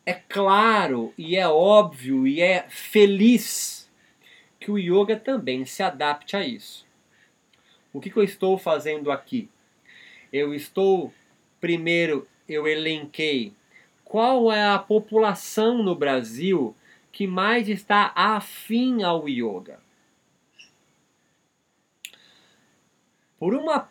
é 0.04 0.14
claro 0.14 1.12
e 1.16 1.36
é 1.36 1.46
óbvio 1.46 2.26
e 2.26 2.40
é 2.40 2.66
feliz 2.68 3.90
que 4.58 4.70
o 4.70 4.78
yoga 4.78 5.16
também 5.16 5.64
se 5.64 5.82
adapte 5.82 6.36
a 6.36 6.46
isso. 6.46 6.86
O 7.92 8.00
que, 8.00 8.10
que 8.10 8.16
eu 8.16 8.24
estou 8.24 8.56
fazendo 8.56 9.10
aqui? 9.10 9.48
Eu 10.32 10.54
estou, 10.54 11.12
primeiro, 11.60 12.26
eu 12.48 12.66
elenquei 12.66 13.52
qual 14.04 14.50
é 14.52 14.66
a 14.66 14.78
população 14.78 15.82
no 15.82 15.94
Brasil 15.94 16.74
que 17.10 17.26
mais 17.26 17.68
está 17.68 18.12
afim 18.14 19.02
ao 19.02 19.28
yoga. 19.28 19.80
Por 23.38 23.54
uma. 23.54 23.90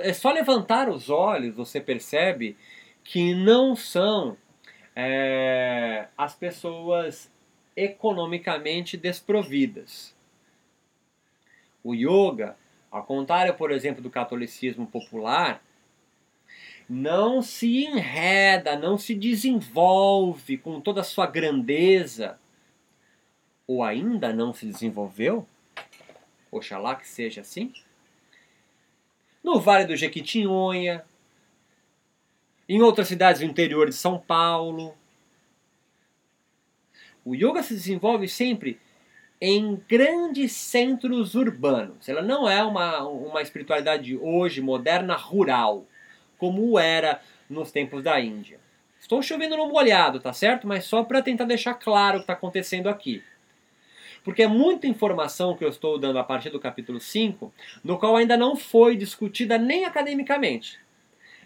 É 0.00 0.12
só 0.12 0.30
levantar 0.30 0.88
os 0.88 1.08
olhos, 1.08 1.54
você 1.54 1.80
percebe 1.80 2.56
que 3.02 3.34
não 3.34 3.74
são 3.74 4.36
é, 4.94 6.08
as 6.16 6.34
pessoas 6.34 7.30
economicamente 7.76 8.96
desprovidas. 8.96 10.14
O 11.82 11.94
yoga, 11.94 12.56
ao 12.90 13.04
contrário, 13.04 13.54
por 13.54 13.70
exemplo, 13.70 14.02
do 14.02 14.10
catolicismo 14.10 14.86
popular, 14.86 15.62
não 16.88 17.42
se 17.42 17.84
enreda, 17.84 18.76
não 18.76 18.96
se 18.96 19.14
desenvolve 19.14 20.58
com 20.58 20.80
toda 20.80 21.00
a 21.00 21.04
sua 21.04 21.26
grandeza, 21.26 22.38
ou 23.66 23.82
ainda 23.82 24.32
não 24.32 24.52
se 24.52 24.66
desenvolveu, 24.66 25.46
oxalá 26.50 26.94
que 26.94 27.08
seja 27.08 27.40
assim, 27.40 27.72
no 29.42 29.60
Vale 29.60 29.86
do 29.86 29.96
Jequitinhonha, 29.96 31.04
em 32.68 32.82
outras 32.82 33.08
cidades 33.08 33.40
do 33.40 33.46
interior 33.46 33.88
de 33.88 33.94
São 33.94 34.18
Paulo. 34.18 34.94
O 37.24 37.34
yoga 37.34 37.62
se 37.62 37.74
desenvolve 37.74 38.28
sempre 38.28 38.78
em 39.40 39.82
grandes 39.88 40.52
centros 40.52 41.34
urbanos. 41.34 42.08
Ela 42.08 42.22
não 42.22 42.48
é 42.48 42.62
uma, 42.62 43.02
uma 43.06 43.42
espiritualidade 43.42 44.16
hoje 44.16 44.60
moderna 44.60 45.16
rural, 45.16 45.86
como 46.38 46.78
era 46.78 47.20
nos 47.48 47.70
tempos 47.70 48.02
da 48.02 48.20
Índia. 48.20 48.58
Estou 48.98 49.22
chovendo 49.22 49.56
no 49.56 49.68
molhado, 49.68 50.18
tá 50.18 50.32
certo? 50.32 50.66
Mas 50.66 50.84
só 50.84 51.04
para 51.04 51.20
tentar 51.20 51.44
deixar 51.44 51.74
claro 51.74 52.16
o 52.16 52.20
que 52.20 52.24
está 52.24 52.32
acontecendo 52.32 52.88
aqui. 52.88 53.22
Porque 54.22 54.42
é 54.42 54.46
muita 54.46 54.86
informação 54.86 55.54
que 55.54 55.62
eu 55.62 55.68
estou 55.68 55.98
dando 55.98 56.18
a 56.18 56.24
partir 56.24 56.48
do 56.48 56.58
capítulo 56.58 56.98
5, 56.98 57.52
no 57.82 57.98
qual 57.98 58.16
ainda 58.16 58.38
não 58.38 58.56
foi 58.56 58.96
discutida 58.96 59.58
nem 59.58 59.84
academicamente 59.84 60.83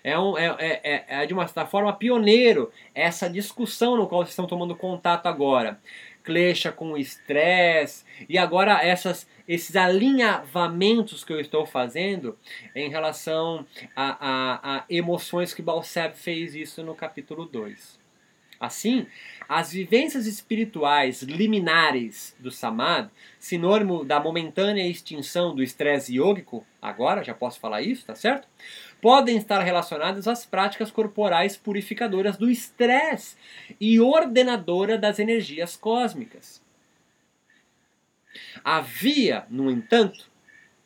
é, 0.03 0.19
um, 0.19 0.37
é, 0.37 0.57
é, 0.59 0.81
é, 0.83 1.05
é 1.23 1.27
de 1.27 1.35
uma 1.35 1.47
certa 1.47 1.67
forma 1.67 1.93
pioneiro 1.93 2.71
essa 2.95 3.29
discussão 3.29 3.97
no 3.97 4.07
qual 4.07 4.23
vocês 4.23 4.31
estão 4.31 4.47
tomando 4.47 4.77
contato 4.77 5.27
agora. 5.27 5.81
Klesha 6.23 6.71
com 6.71 6.97
estresse 6.97 8.05
e 8.29 8.37
agora 8.37 8.85
essas, 8.85 9.27
esses 9.47 9.75
alinhavamentos 9.77 11.25
que 11.25 11.33
eu 11.33 11.41
estou 11.41 11.65
fazendo 11.65 12.37
em 12.75 12.91
relação 12.91 13.65
a, 13.97 14.17
a, 14.21 14.77
a 14.77 14.85
emoções 14.91 15.55
que 15.55 15.63
Balseb 15.63 16.15
fez 16.15 16.55
isso 16.55 16.83
no 16.83 16.95
capítulo 16.95 17.47
2. 17.47 17.99
Assim, 18.61 19.07
as 19.49 19.71
vivências 19.73 20.27
espirituais 20.27 21.23
liminares 21.23 22.35
do 22.41 22.51
Samad, 22.51 23.09
sinônimo 23.39 24.05
da 24.05 24.19
momentânea 24.19 24.87
extinção 24.87 25.55
do 25.55 25.63
estresse 25.63 26.17
yógico, 26.17 26.67
agora 26.83 27.23
já 27.23 27.33
posso 27.33 27.61
falar 27.61 27.83
isso, 27.83 28.05
tá 28.05 28.17
certo? 28.17 28.49
Podem 29.01 29.37
estar 29.37 29.61
relacionadas 29.61 30.27
às 30.27 30.45
práticas 30.45 30.91
corporais 30.91 31.57
purificadoras 31.57 32.37
do 32.37 32.51
estresse 32.51 33.37
e 33.81 34.01
ordenadora 34.01 34.99
das 34.99 35.19
energias 35.19 35.77
cósmicas. 35.77 36.63
Havia, 38.65 39.47
no 39.49 39.71
entanto, 39.71 40.29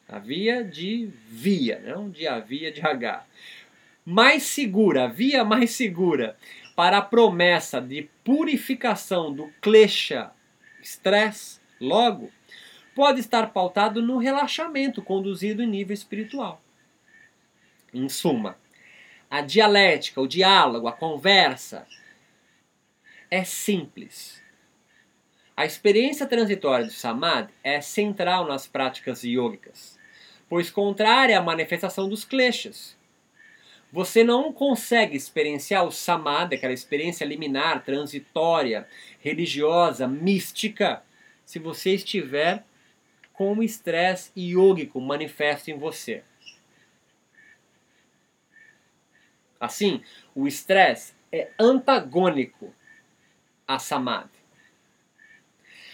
havia 0.08 0.62
de 0.62 1.10
via, 1.28 1.80
não 1.84 2.10
de 2.10 2.26
havia 2.26 2.70
de 2.70 2.80
H, 2.80 3.24
mais 4.04 4.42
segura, 4.42 5.08
via 5.08 5.44
mais 5.44 5.70
segura 5.70 6.36
para 6.74 6.98
a 6.98 7.02
promessa 7.02 7.80
de 7.80 8.08
purificação 8.24 9.32
do 9.32 9.50
klesha, 9.60 10.30
estresse, 10.82 11.60
logo, 11.80 12.30
pode 12.94 13.20
estar 13.20 13.52
pautado 13.52 14.02
no 14.02 14.18
relaxamento 14.18 15.02
conduzido 15.02 15.62
em 15.62 15.66
nível 15.66 15.94
espiritual. 15.94 16.60
Em 17.92 18.08
suma, 18.08 18.56
a 19.30 19.40
dialética, 19.40 20.20
o 20.20 20.26
diálogo, 20.26 20.88
a 20.88 20.92
conversa, 20.92 21.86
é 23.30 23.44
simples. 23.44 24.42
A 25.56 25.66
experiência 25.66 26.26
transitória 26.26 26.86
do 26.86 26.92
samadhi 26.92 27.52
é 27.62 27.80
central 27.80 28.46
nas 28.46 28.66
práticas 28.66 29.22
yogicas, 29.22 29.98
pois 30.48 30.70
contrária 30.70 31.38
à 31.38 31.42
manifestação 31.42 32.08
dos 32.08 32.24
kleshas. 32.24 32.96
Você 33.92 34.24
não 34.24 34.52
consegue 34.52 35.16
experienciar 35.16 35.84
o 35.86 35.92
samadhi, 35.92 36.56
aquela 36.56 36.72
experiência 36.72 37.26
liminar, 37.26 37.84
transitória, 37.84 38.88
religiosa, 39.20 40.08
mística, 40.08 41.02
se 41.44 41.58
você 41.58 41.94
estiver 41.94 42.64
com 43.34 43.52
o 43.52 43.62
estresse 43.62 44.30
yógico 44.36 44.98
manifesto 45.00 45.70
em 45.70 45.78
você. 45.78 46.22
Assim, 49.62 50.02
o 50.34 50.48
estresse 50.48 51.12
é 51.30 51.48
antagônico 51.56 52.74
a 53.64 53.78
samadhi. 53.78 54.28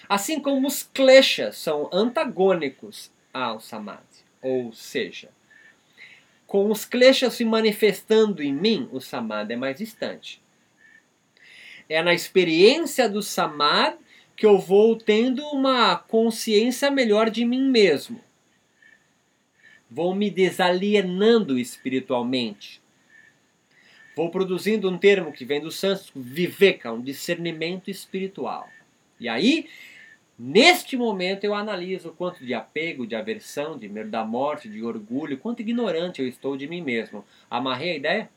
Assim 0.09 0.41
como 0.41 0.67
os 0.67 0.83
kleshas 0.83 1.59
são 1.59 1.91
antagônicos 1.93 3.13
ao 3.31 3.61
samadhi. 3.61 4.25
Ou 4.41 4.73
seja, 4.73 5.29
com 6.47 6.71
os 6.71 6.87
kleshas 6.87 7.35
se 7.35 7.45
manifestando 7.45 8.43
em 8.43 8.55
mim, 8.55 8.89
o 8.91 9.03
samadhi 9.03 9.53
é 9.53 9.57
mais 9.57 9.77
distante. 9.77 10.41
É 11.91 12.03
na 12.03 12.15
experiência 12.15 13.07
do 13.07 13.23
samadhi 13.23 13.99
que 14.35 14.47
eu 14.47 14.59
vou 14.59 14.97
tendo 14.97 15.47
uma 15.49 15.95
consciência 15.95 16.91
melhor 16.91 17.29
de 17.29 17.45
mim 17.45 17.69
mesmo. 17.69 18.19
Vou 19.91 20.15
me 20.15 20.31
desalienando 20.31 21.59
espiritualmente. 21.59 22.81
Vou 24.19 24.31
produzindo 24.31 24.91
um 24.91 24.99
termo 24.99 25.31
que 25.31 25.45
vem 25.45 25.61
do 25.61 25.71
sânscrito, 25.71 26.19
viveka, 26.19 26.91
um 26.93 27.01
discernimento 27.01 27.89
espiritual. 27.89 28.69
E 29.21 29.29
aí, 29.29 29.69
neste 30.37 30.97
momento, 30.97 31.45
eu 31.45 31.55
analiso 31.55 32.13
quanto 32.19 32.45
de 32.45 32.53
apego, 32.53 33.07
de 33.07 33.15
aversão, 33.15 33.79
de 33.79 33.89
medo 33.89 34.11
da 34.11 34.25
morte, 34.25 34.69
de 34.69 34.83
orgulho, 34.83 35.39
quanto 35.39 35.61
ignorante 35.61 36.21
eu 36.21 36.27
estou 36.27 36.57
de 36.57 36.67
mim 36.67 36.83
mesmo. 36.83 37.25
Amarrei 37.49 37.93
a 37.93 37.95
ideia? 37.95 38.31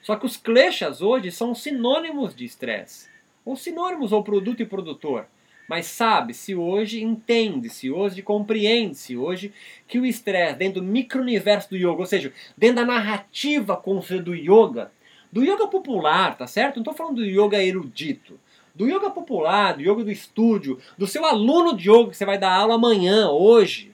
Só 0.00 0.16
que 0.16 0.24
os 0.24 0.38
kleshas 0.38 1.02
hoje 1.02 1.30
são 1.30 1.54
sinônimos 1.54 2.34
de 2.34 2.46
estresse 2.46 3.10
ou 3.44 3.56
sinônimos 3.56 4.10
ou 4.10 4.24
produto 4.24 4.62
e 4.62 4.64
produtor. 4.64 5.26
Mas 5.68 5.84
sabe-se 5.84 6.54
hoje, 6.54 7.02
entende-se 7.02 7.90
hoje, 7.90 8.22
compreende-se 8.22 9.18
hoje 9.18 9.52
que 9.86 10.00
o 10.00 10.06
estresse 10.06 10.56
dentro 10.58 10.80
do 10.80 10.86
micro-universo 10.86 11.68
do 11.68 11.76
yoga, 11.76 12.00
ou 12.00 12.06
seja, 12.06 12.32
dentro 12.56 12.76
da 12.76 12.86
narrativa 12.86 13.80
do 14.24 14.34
yoga, 14.34 14.90
do 15.30 15.44
yoga 15.44 15.68
popular, 15.68 16.38
tá 16.38 16.46
certo? 16.46 16.76
Não 16.76 16.80
estou 16.80 16.94
falando 16.94 17.16
do 17.16 17.26
yoga 17.26 17.62
erudito. 17.62 18.40
Do 18.74 18.88
yoga 18.88 19.10
popular, 19.10 19.74
do 19.74 19.82
yoga 19.82 20.04
do 20.04 20.10
estúdio, 20.10 20.80
do 20.96 21.06
seu 21.06 21.26
aluno 21.26 21.76
de 21.76 21.90
yoga 21.90 22.10
que 22.10 22.16
você 22.16 22.24
vai 22.24 22.38
dar 22.38 22.54
aula 22.54 22.76
amanhã, 22.76 23.28
hoje. 23.28 23.92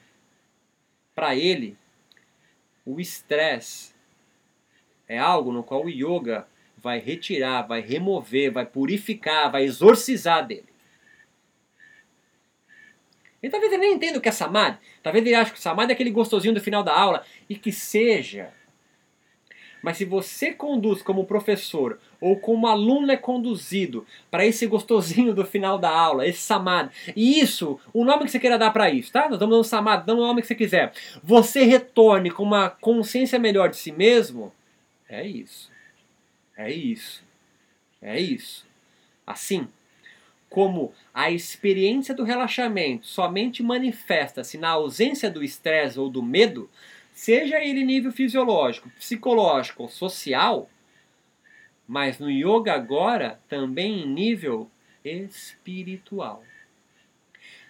Para 1.13 1.35
ele, 1.35 1.77
o 2.87 3.01
estresse 3.01 3.95
é 5.09 5.19
algo 5.19 5.51
no 5.51 5.65
qual 5.65 5.85
o 5.85 5.91
yoga 5.91 6.47
vai 6.77 7.01
retirar, 7.01 7.63
vai 7.63 7.81
remover, 7.81 8.53
vai 8.53 8.67
purificar, 8.67 9.51
vai 9.51 9.65
exorcizar 9.65 10.47
dele. 10.47 10.74
E 13.45 13.51
talvez 13.51 13.71
ele 13.71 13.83
nem 13.83 13.93
entenda 13.93 14.19
o 14.19 14.23
que 14.23 14.29
é 14.29 14.33
samadhi. 14.33 14.79
Talvez 15.03 15.25
ele 15.25 15.35
ache 15.35 15.53
que 15.53 15.61
samadhi 15.61 15.93
é 15.93 15.95
aquele 15.95 16.11
gostosinho 16.11 16.55
do 16.55 16.63
final 16.63 16.83
da 16.83 16.99
aula. 16.99 17.23
E 17.47 17.55
que 17.55 17.71
seja. 17.71 18.51
Mas 19.83 19.99
se 19.99 20.07
você 20.07 20.51
conduz 20.51 21.03
como 21.03 21.27
professor 21.27 22.01
ou 22.19 22.39
como 22.39 22.67
aluno 22.67 23.13
é 23.13 23.19
conduzido 23.19 24.07
para 24.31 24.47
esse 24.47 24.67
gostosinho 24.67 25.35
do 25.35 25.45
final 25.45 25.79
da 25.79 25.91
aula, 25.91 26.27
esse 26.27 26.41
samadhi, 26.41 26.91
e 27.15 27.39
isso, 27.39 27.79
o 27.93 28.03
nome 28.03 28.25
que 28.25 28.31
você 28.31 28.39
queira 28.39 28.57
dar 28.57 28.71
para 28.71 28.89
isso, 28.89 29.13
tá? 29.13 29.29
Nós 29.29 29.39
dar 29.39 29.47
um 29.47 29.63
samadhi, 29.63 30.07
dá 30.07 30.15
o 30.15 30.17
nome 30.17 30.41
que 30.41 30.47
você 30.47 30.55
quiser. 30.55 30.95
Você 31.23 31.65
retorne 31.65 32.31
com 32.31 32.43
uma 32.43 32.71
consciência 32.71 33.39
melhor 33.39 33.69
de 33.69 33.77
si 33.77 33.93
mesmo, 33.93 34.51
é 35.07 35.23
isso. 35.27 35.71
É 36.57 36.73
isso. 36.73 37.23
É 38.01 38.19
isso. 38.19 38.67
Assim, 39.27 39.69
como 40.55 40.95
a 41.13 41.33
experiência 41.33 42.15
do 42.15 42.23
relaxamento 42.23 43.09
somente 43.09 43.61
manifesta-se 43.61 44.57
na 44.57 44.69
ausência 44.69 45.29
do 45.29 45.43
estresse 45.43 45.99
ou 45.99 46.09
do 46.09 46.23
medo, 46.23 46.71
seja 47.13 47.59
ele 47.59 47.85
nível 47.85 48.13
fisiológico, 48.13 48.89
psicológico 48.91 49.83
ou 49.83 49.89
social, 49.89 50.71
mas 51.89 52.21
no 52.21 52.31
yoga 52.31 52.73
agora 52.73 53.41
também 53.49 54.05
em 54.05 54.07
nível 54.07 54.71
espiritual. 55.05 56.45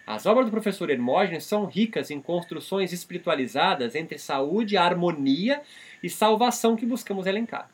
As 0.05 0.27
obras 0.27 0.45
do 0.45 0.51
professor 0.51 0.91
Hermógenes 0.91 1.43
são 1.43 1.65
ricas 1.65 2.11
em 2.11 2.21
construções 2.21 2.93
espiritualizadas 2.93 3.95
entre 3.95 4.19
saúde, 4.19 4.77
harmonia 4.77 5.63
e 6.03 6.09
salvação 6.09 6.75
que 6.75 6.85
buscamos 6.85 7.25
elencar. 7.25 7.67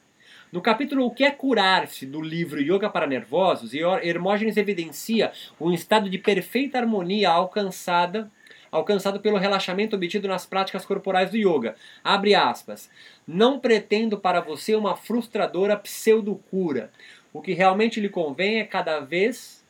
No 0.51 0.61
capítulo 0.61 1.05
O 1.05 1.11
que 1.11 1.23
é 1.23 1.31
curar-se 1.31 2.05
do 2.05 2.19
livro 2.19 2.59
Yoga 2.59 2.89
para 2.89 3.07
Nervosos, 3.07 3.73
Hermógenes 3.73 4.57
evidencia 4.57 5.31
um 5.57 5.71
estado 5.71 6.09
de 6.09 6.17
perfeita 6.17 6.77
harmonia 6.77 7.29
alcançada 7.29 8.29
alcançado 8.69 9.21
pelo 9.21 9.37
relaxamento 9.37 9.95
obtido 9.95 10.27
nas 10.27 10.45
práticas 10.45 10.85
corporais 10.85 11.31
do 11.31 11.37
yoga. 11.37 11.75
Abre 12.01 12.35
aspas. 12.35 12.89
Não 13.27 13.59
pretendo 13.59 14.17
para 14.17 14.39
você 14.39 14.75
uma 14.75 14.95
frustradora 14.95 15.75
pseudocura. 15.75 16.91
O 17.33 17.41
que 17.41 17.53
realmente 17.53 17.99
lhe 17.99 18.07
convém 18.07 18.59
é 18.59 18.65
cada 18.65 19.01
vez 19.01 19.65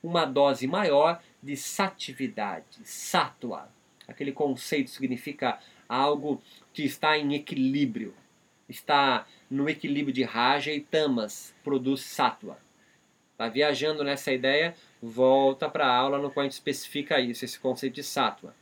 uma 0.00 0.24
dose 0.24 0.66
maior 0.68 1.20
de 1.42 1.56
satividade, 1.56 2.78
sattva. 2.84 3.68
Aquele 4.06 4.30
conceito 4.30 4.90
significa 4.90 5.58
algo 5.88 6.40
que 6.72 6.84
está 6.84 7.18
em 7.18 7.34
equilíbrio, 7.34 8.14
está 8.68 9.26
no 9.50 9.68
equilíbrio 9.68 10.14
de 10.14 10.22
Raja 10.22 10.72
e 10.72 10.80
Tamas, 10.80 11.52
produz 11.64 12.02
Sattva. 12.02 12.56
Tá 13.36 13.48
viajando 13.48 14.04
nessa 14.04 14.32
ideia, 14.32 14.74
volta 15.02 15.68
para 15.68 15.86
a 15.86 15.96
aula 15.96 16.18
no 16.18 16.30
qual 16.30 16.42
a 16.42 16.44
gente 16.44 16.52
especifica 16.52 17.18
isso, 17.18 17.44
esse 17.44 17.58
conceito 17.58 17.94
de 17.94 18.02
Sattva. 18.04 18.54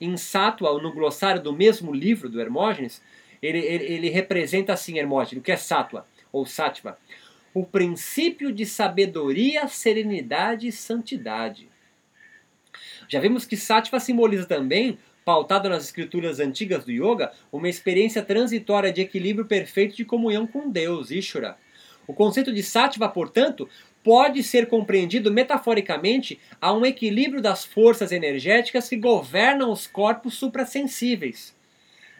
Em 0.00 0.16
Sattva, 0.16 0.72
no 0.80 0.92
glossário 0.92 1.42
do 1.42 1.52
mesmo 1.52 1.92
livro 1.92 2.28
do 2.28 2.40
Hermógenes, 2.40 3.02
ele, 3.42 3.58
ele, 3.58 3.84
ele 3.84 4.08
representa 4.10 4.72
assim, 4.72 4.98
Hermógenes, 4.98 5.40
o 5.40 5.44
que 5.44 5.52
é 5.52 5.56
Sattva, 5.56 6.06
ou 6.30 6.46
Sattva? 6.46 6.98
O 7.52 7.64
princípio 7.64 8.52
de 8.52 8.66
sabedoria, 8.66 9.66
serenidade 9.68 10.68
e 10.68 10.72
santidade. 10.72 11.68
Já 13.08 13.20
vimos 13.20 13.44
que 13.44 13.56
Sattva 13.56 13.98
simboliza 13.98 14.46
também 14.46 14.98
pautado 15.24 15.68
nas 15.68 15.84
escrituras 15.84 16.38
antigas 16.38 16.84
do 16.84 16.92
yoga, 16.92 17.32
uma 17.50 17.68
experiência 17.68 18.22
transitória 18.22 18.92
de 18.92 19.00
equilíbrio 19.00 19.46
perfeito 19.46 19.96
de 19.96 20.04
comunhão 20.04 20.46
com 20.46 20.68
Deus, 20.68 21.10
Ishvara. 21.10 21.56
O 22.06 22.12
conceito 22.12 22.52
de 22.52 22.62
sattva, 22.62 23.08
portanto, 23.08 23.68
pode 24.02 24.42
ser 24.42 24.66
compreendido 24.66 25.32
metaforicamente 25.32 26.38
a 26.60 26.72
um 26.72 26.84
equilíbrio 26.84 27.40
das 27.40 27.64
forças 27.64 28.12
energéticas 28.12 28.88
que 28.88 28.96
governam 28.96 29.72
os 29.72 29.86
corpos 29.86 30.34
suprassensíveis. 30.34 31.56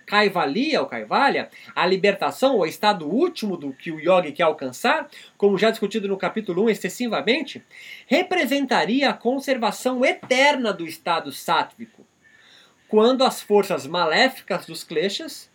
Kaivalya 0.06 0.80
ou 0.80 0.86
Kaivalya, 0.86 1.48
a 1.74 1.86
libertação, 1.86 2.58
o 2.58 2.66
estado 2.66 3.06
último 3.08 3.56
do 3.56 3.72
que 3.72 3.90
o 3.90 3.98
yogi 3.98 4.32
quer 4.32 4.42
alcançar, 4.44 5.08
como 5.36 5.58
já 5.58 5.70
discutido 5.70 6.08
no 6.08 6.16
capítulo 6.16 6.64
1 6.64 6.70
excessivamente, 6.70 7.62
representaria 8.06 9.10
a 9.10 9.14
conservação 9.14 10.04
eterna 10.04 10.72
do 10.72 10.86
estado 10.86 11.32
sátvico, 11.32 12.06
quando 12.88 13.24
as 13.24 13.42
forças 13.42 13.86
maléficas 13.86 14.66
dos 14.66 14.84
kleshas, 14.84 15.50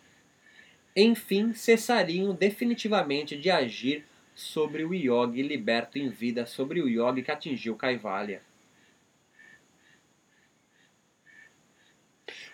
enfim, 0.96 1.54
cessariam 1.54 2.34
definitivamente 2.34 3.38
de 3.38 3.50
agir 3.50 4.06
sobre 4.36 4.84
o 4.84 4.94
yogi 4.94 5.42
liberto 5.42 5.98
em 5.98 6.10
vida, 6.10 6.46
sobre 6.46 6.82
o 6.82 6.88
yogi 6.88 7.22
que 7.22 7.32
atingiu 7.32 7.76
Kaivalya. 7.76 8.42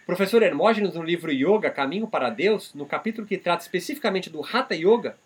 Professor 0.06 0.44
Hermógenes, 0.44 0.94
no 0.94 1.02
livro 1.02 1.32
Yoga, 1.32 1.72
Caminho 1.72 2.08
para 2.08 2.30
Deus, 2.30 2.76
no 2.76 2.86
capítulo 2.86 3.26
que 3.26 3.40
trata 3.40 3.64
especificamente 3.64 4.30
do 4.30 4.46
Hatha 4.46 4.76
Yoga, 4.76 5.18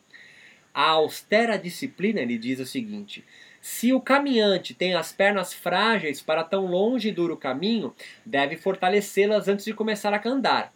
a 0.73 0.83
austera 0.91 1.57
disciplina, 1.57 2.21
ele 2.21 2.37
diz 2.37 2.59
o 2.59 2.65
seguinte: 2.65 3.25
se 3.61 3.91
o 3.91 3.99
caminhante 3.99 4.73
tem 4.73 4.93
as 4.93 5.11
pernas 5.11 5.53
frágeis 5.53 6.21
para 6.21 6.43
tão 6.43 6.65
longe 6.65 7.09
e 7.09 7.11
duro 7.11 7.35
caminho, 7.35 7.93
deve 8.25 8.55
fortalecê-las 8.55 9.47
antes 9.47 9.65
de 9.65 9.73
começar 9.73 10.13
a 10.13 10.29
andar. 10.29 10.73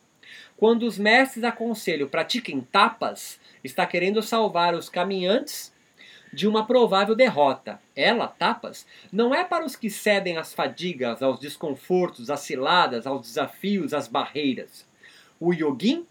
Quando 0.57 0.83
os 0.83 0.97
mestres 0.97 1.43
aconselham 1.43 2.07
pratiquem 2.07 2.61
tapas, 2.61 3.39
está 3.63 3.85
querendo 3.85 4.21
salvar 4.21 4.73
os 4.75 4.89
caminhantes 4.89 5.73
de 6.31 6.47
uma 6.47 6.65
provável 6.65 7.15
derrota. 7.15 7.79
Ela, 7.95 8.27
tapas, 8.27 8.87
não 9.11 9.33
é 9.33 9.43
para 9.43 9.65
os 9.65 9.75
que 9.75 9.89
cedem 9.89 10.37
às 10.37 10.53
fadigas, 10.53 11.21
aos 11.21 11.39
desconfortos, 11.39 12.29
às 12.29 12.41
ciladas, 12.41 13.05
aos 13.05 13.21
desafios, 13.21 13.93
às 13.93 14.07
barreiras. 14.07 14.87
O 15.39 15.53
yogin, 15.53 16.05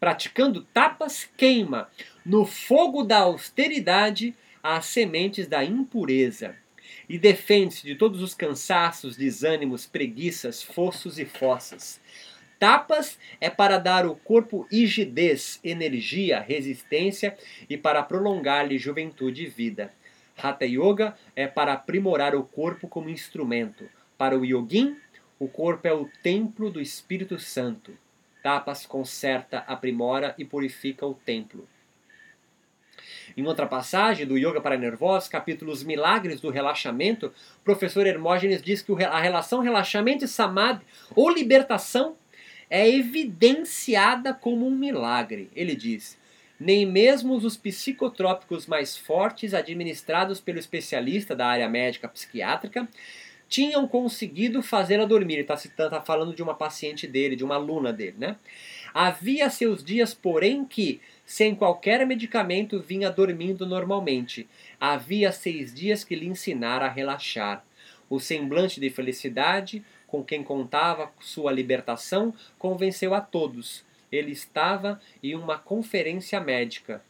praticando 0.00 0.62
tapas, 0.72 1.28
queima 1.36 1.88
no 2.24 2.46
fogo 2.46 3.02
da 3.02 3.18
austeridade 3.18 4.34
as 4.62 4.86
sementes 4.86 5.46
da 5.46 5.64
impureza 5.64 6.54
e 7.08 7.18
defende-se 7.18 7.84
de 7.84 7.94
todos 7.94 8.22
os 8.22 8.34
cansaços, 8.34 9.16
desânimos, 9.16 9.86
preguiças, 9.86 10.62
fossos 10.62 11.18
e 11.18 11.24
fossas. 11.24 12.00
Tapas 12.58 13.18
é 13.40 13.50
para 13.50 13.76
dar 13.76 14.04
ao 14.04 14.14
corpo 14.14 14.66
rigidez, 14.70 15.58
energia, 15.64 16.40
resistência 16.40 17.36
e 17.68 17.76
para 17.76 18.02
prolongar-lhe 18.02 18.78
juventude 18.78 19.44
e 19.44 19.48
vida. 19.48 19.92
Hatha 20.40 20.64
Yoga 20.64 21.16
é 21.34 21.46
para 21.46 21.72
aprimorar 21.72 22.36
o 22.36 22.44
corpo 22.44 22.86
como 22.86 23.10
instrumento. 23.10 23.88
Para 24.16 24.38
o 24.38 24.44
yogin, 24.44 24.96
o 25.38 25.48
corpo 25.48 25.88
é 25.88 25.92
o 25.92 26.08
templo 26.22 26.70
do 26.70 26.80
Espírito 26.80 27.38
Santo. 27.38 27.98
Tapas 28.42 28.86
conserta, 28.86 29.58
aprimora 29.66 30.34
e 30.38 30.44
purifica 30.44 31.04
o 31.04 31.14
templo. 31.14 31.68
Em 33.36 33.46
outra 33.46 33.66
passagem 33.66 34.26
do 34.26 34.36
Yoga 34.36 34.60
para 34.60 34.76
Nervosos, 34.76 35.28
capítulo 35.28 35.72
Os 35.72 35.82
Milagres 35.82 36.40
do 36.40 36.50
Relaxamento, 36.50 37.26
o 37.26 37.64
professor 37.64 38.06
Hermógenes 38.06 38.62
diz 38.62 38.82
que 38.82 38.92
a 39.02 39.18
relação 39.18 39.60
relaxamento 39.60 40.24
e 40.24 40.28
samadhi, 40.28 40.84
ou 41.14 41.30
libertação, 41.30 42.16
é 42.68 42.88
evidenciada 42.88 44.34
como 44.34 44.66
um 44.66 44.70
milagre. 44.70 45.50
Ele 45.56 45.74
diz: 45.74 46.18
nem 46.60 46.84
mesmo 46.84 47.34
os 47.34 47.56
psicotrópicos 47.56 48.66
mais 48.66 48.96
fortes 48.96 49.54
administrados 49.54 50.40
pelo 50.40 50.58
especialista 50.58 51.34
da 51.34 51.46
área 51.46 51.68
médica 51.68 52.08
psiquiátrica 52.08 52.88
tinham 53.52 53.86
conseguido 53.86 54.62
fazê-la 54.62 55.04
dormir. 55.04 55.34
Ele 55.34 55.42
está 55.42 55.90
tá 55.90 56.00
falando 56.00 56.34
de 56.34 56.42
uma 56.42 56.54
paciente 56.54 57.06
dele, 57.06 57.36
de 57.36 57.44
uma 57.44 57.56
aluna 57.56 57.92
dele, 57.92 58.16
né? 58.18 58.36
Havia 58.94 59.50
seus 59.50 59.84
dias, 59.84 60.14
porém, 60.14 60.64
que, 60.64 61.02
sem 61.24 61.54
qualquer 61.54 62.06
medicamento, 62.06 62.80
vinha 62.80 63.10
dormindo 63.10 63.66
normalmente. 63.66 64.48
Havia 64.78 65.32
seis 65.32 65.72
dias 65.72 66.04
que 66.04 66.14
lhe 66.14 66.26
ensinara 66.26 66.86
a 66.86 66.90
relaxar. 66.90 67.64
O 68.10 68.20
semblante 68.20 68.80
de 68.80 68.90
felicidade, 68.90 69.82
com 70.06 70.22
quem 70.22 70.44
contava 70.44 71.10
sua 71.20 71.50
libertação, 71.50 72.34
convenceu 72.58 73.14
a 73.14 73.20
todos. 73.20 73.84
Ele 74.10 74.32
estava 74.32 75.00
em 75.22 75.34
uma 75.34 75.58
conferência 75.58 76.38
médica. 76.40 77.02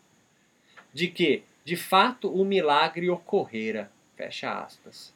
De 0.93 1.09
que, 1.09 1.43
de 1.65 1.75
fato, 1.75 2.33
o 2.33 2.45
milagre 2.45 3.11
ocorrera. 3.11 3.91
Fecha 4.17 4.53
aspas. 4.63 5.13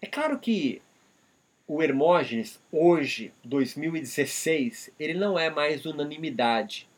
É 0.00 0.06
claro 0.06 0.38
que 0.38 0.82
o 1.66 1.82
Hermógenes, 1.82 2.60
hoje, 2.70 3.32
2016, 3.44 4.92
ele 4.98 5.14
não 5.14 5.38
é 5.38 5.50
mais 5.50 5.84
unanimidade. 5.84 6.88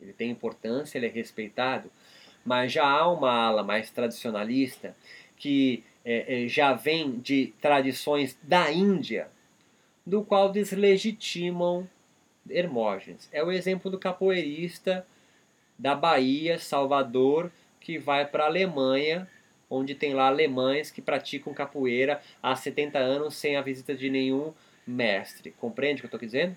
Ele 0.00 0.12
tem 0.12 0.30
importância, 0.30 0.98
ele 0.98 1.06
é 1.06 1.10
respeitado, 1.10 1.90
mas 2.44 2.70
já 2.70 2.86
há 2.86 3.10
uma 3.10 3.32
ala 3.32 3.62
mais 3.62 3.90
tradicionalista 3.90 4.94
que 5.36 5.82
é, 6.04 6.44
é, 6.44 6.48
já 6.48 6.72
vem 6.72 7.18
de 7.18 7.54
tradições 7.60 8.38
da 8.42 8.70
Índia, 8.70 9.28
do 10.04 10.22
qual 10.22 10.50
deslegitimam 10.50 11.88
Hermógenes. 12.48 13.28
É 13.32 13.42
o 13.42 13.52
exemplo 13.52 13.90
do 13.90 13.98
capoeirista 13.98 15.06
da 15.78 15.94
Bahia, 15.94 16.58
Salvador, 16.58 17.50
que 17.80 17.98
vai 17.98 18.26
para 18.26 18.44
a 18.44 18.46
Alemanha, 18.46 19.28
onde 19.70 19.94
tem 19.94 20.14
lá 20.14 20.26
alemães 20.26 20.90
que 20.90 21.02
praticam 21.02 21.52
capoeira 21.52 22.20
há 22.42 22.54
70 22.54 22.98
anos 22.98 23.36
sem 23.36 23.56
a 23.56 23.62
visita 23.62 23.94
de 23.94 24.08
nenhum 24.08 24.52
mestre. 24.86 25.54
Compreende 25.58 25.96
o 25.96 26.00
que 26.00 26.06
eu 26.06 26.16
estou 26.16 26.20
dizendo? 26.20 26.56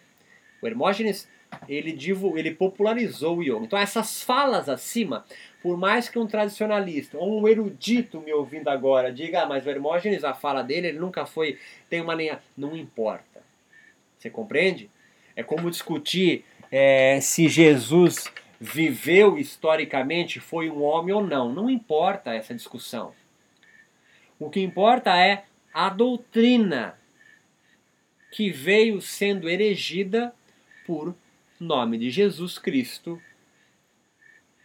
O 0.61 0.67
Hermógenes 0.67 1.27
ele, 1.67 1.97
ele 2.35 2.51
popularizou 2.51 3.37
o 3.37 3.43
yoga. 3.43 3.65
Então 3.65 3.79
essas 3.79 4.23
falas 4.23 4.69
acima 4.69 5.25
por 5.61 5.77
mais 5.77 6.09
que 6.09 6.17
um 6.17 6.25
tradicionalista 6.25 7.17
ou 7.17 7.39
um 7.39 7.47
erudito 7.47 8.19
me 8.19 8.33
ouvindo 8.33 8.67
agora 8.69 9.11
diga, 9.11 9.43
ah, 9.43 9.45
mas 9.45 9.65
o 9.65 9.69
Hermógenes, 9.69 10.23
a 10.23 10.33
fala 10.33 10.63
dele, 10.63 10.87
ele 10.87 10.99
nunca 10.99 11.25
foi, 11.25 11.59
tem 11.89 12.01
uma 12.01 12.15
linha. 12.15 12.41
Não 12.57 12.75
importa. 12.75 13.41
Você 14.17 14.29
compreende? 14.29 14.89
É 15.35 15.43
como 15.43 15.69
discutir 15.69 16.43
é, 16.71 17.19
se 17.21 17.47
Jesus 17.47 18.31
viveu 18.61 19.37
historicamente, 19.37 20.39
foi 20.39 20.69
um 20.69 20.83
homem 20.83 21.13
ou 21.13 21.25
não. 21.25 21.51
Não 21.51 21.69
importa 21.69 22.33
essa 22.33 22.53
discussão. 22.53 23.13
O 24.39 24.49
que 24.49 24.61
importa 24.61 25.17
é 25.17 25.45
a 25.73 25.89
doutrina 25.89 26.97
que 28.31 28.51
veio 28.51 29.01
sendo 29.01 29.49
erigida 29.49 30.33
por 30.85 31.15
nome 31.59 31.97
de 31.97 32.09
Jesus 32.09 32.57
Cristo 32.57 33.21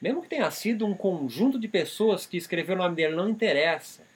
mesmo 0.00 0.22
que 0.22 0.28
tenha 0.28 0.50
sido 0.50 0.86
um 0.86 0.94
conjunto 0.94 1.58
de 1.58 1.68
pessoas 1.68 2.26
que 2.26 2.36
escreveu 2.36 2.74
o 2.76 2.78
nome 2.78 2.94
dele, 2.94 3.16
não 3.16 3.28
interessa. 3.28 4.06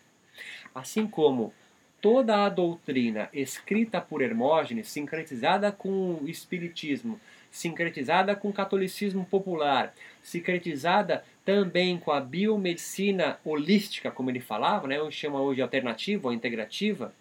Assim 0.75 1.07
como 1.07 1.53
toda 2.01 2.45
a 2.45 2.49
doutrina 2.49 3.29
escrita 3.33 4.01
por 4.01 4.23
Hermógenes, 4.23 4.89
sincretizada 4.89 5.73
com 5.73 6.15
o 6.23 6.29
Espiritismo, 6.29 7.21
sincretizada 7.51 8.37
com 8.37 8.49
o 8.49 8.53
catolicismo 8.53 9.25
popular, 9.27 9.95
sincretizada 10.23 11.25
também 11.45 11.99
com 11.99 12.13
a 12.13 12.21
biomedicina 12.21 13.39
holística, 13.45 14.11
como 14.11 14.31
ele 14.31 14.41
falava, 14.41 14.87
né, 14.87 15.01
ou 15.01 15.11
chama 15.11 15.41
hoje 15.41 15.61
alternativa 15.61 16.29
ou 16.29 16.35
integrativa, 16.35 17.13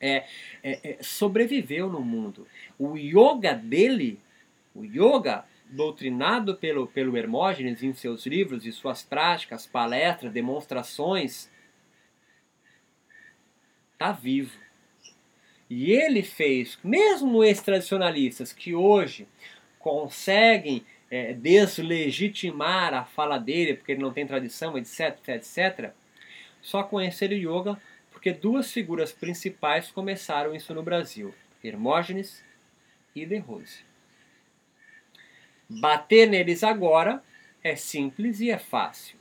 é, 0.00 0.24
é, 0.62 0.90
é, 0.90 1.02
sobreviveu 1.02 1.88
no 1.88 2.00
mundo. 2.00 2.46
O 2.78 2.96
yoga 2.96 3.54
dele, 3.54 4.18
o 4.74 4.84
yoga 4.84 5.44
doutrinado 5.70 6.56
pelo, 6.56 6.86
pelo 6.86 7.16
Hermógenes 7.16 7.82
em 7.82 7.92
seus 7.94 8.26
livros 8.26 8.66
e 8.66 8.72
suas 8.72 9.02
práticas, 9.02 9.66
palestras, 9.66 10.32
demonstrações, 10.32 11.50
está 13.92 14.12
vivo. 14.12 14.65
E 15.68 15.92
ele 15.92 16.22
fez, 16.22 16.78
mesmo 16.82 17.42
esses 17.42 17.62
tradicionalistas 17.62 18.52
que 18.52 18.74
hoje 18.74 19.26
conseguem 19.78 20.84
é, 21.10 21.32
deslegitimar 21.32 22.94
a 22.94 23.04
fala 23.04 23.38
dele, 23.38 23.74
porque 23.74 23.92
ele 23.92 24.02
não 24.02 24.12
tem 24.12 24.26
tradição, 24.26 24.76
etc, 24.78 25.18
etc, 25.28 25.92
só 26.60 26.82
conheceram 26.82 27.36
o 27.36 27.38
yoga 27.38 27.80
porque 28.10 28.32
duas 28.32 28.72
figuras 28.72 29.12
principais 29.12 29.90
começaram 29.90 30.54
isso 30.54 30.74
no 30.74 30.82
Brasil: 30.82 31.34
Hermógenes 31.62 32.44
e 33.14 33.24
De 33.24 33.38
Rose. 33.38 33.84
Bater 35.68 36.28
neles 36.28 36.64
agora 36.64 37.22
é 37.62 37.76
simples 37.76 38.40
e 38.40 38.50
é 38.50 38.58
fácil. 38.58 39.18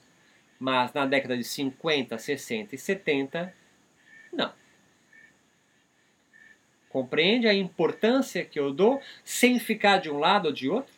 Mas 0.59 0.93
na 0.93 1.05
década 1.05 1.37
de 1.37 1.43
50, 1.43 2.17
60 2.17 2.73
e 2.73 2.77
70, 2.77 3.53
não. 4.31 4.53
Compreende 6.95 7.45
a 7.45 7.53
importância 7.53 8.45
que 8.45 8.57
eu 8.57 8.71
dou 8.71 9.01
sem 9.21 9.59
ficar 9.59 9.97
de 9.97 10.09
um 10.09 10.17
lado 10.17 10.45
ou 10.45 10.53
de 10.53 10.69
outro? 10.69 10.93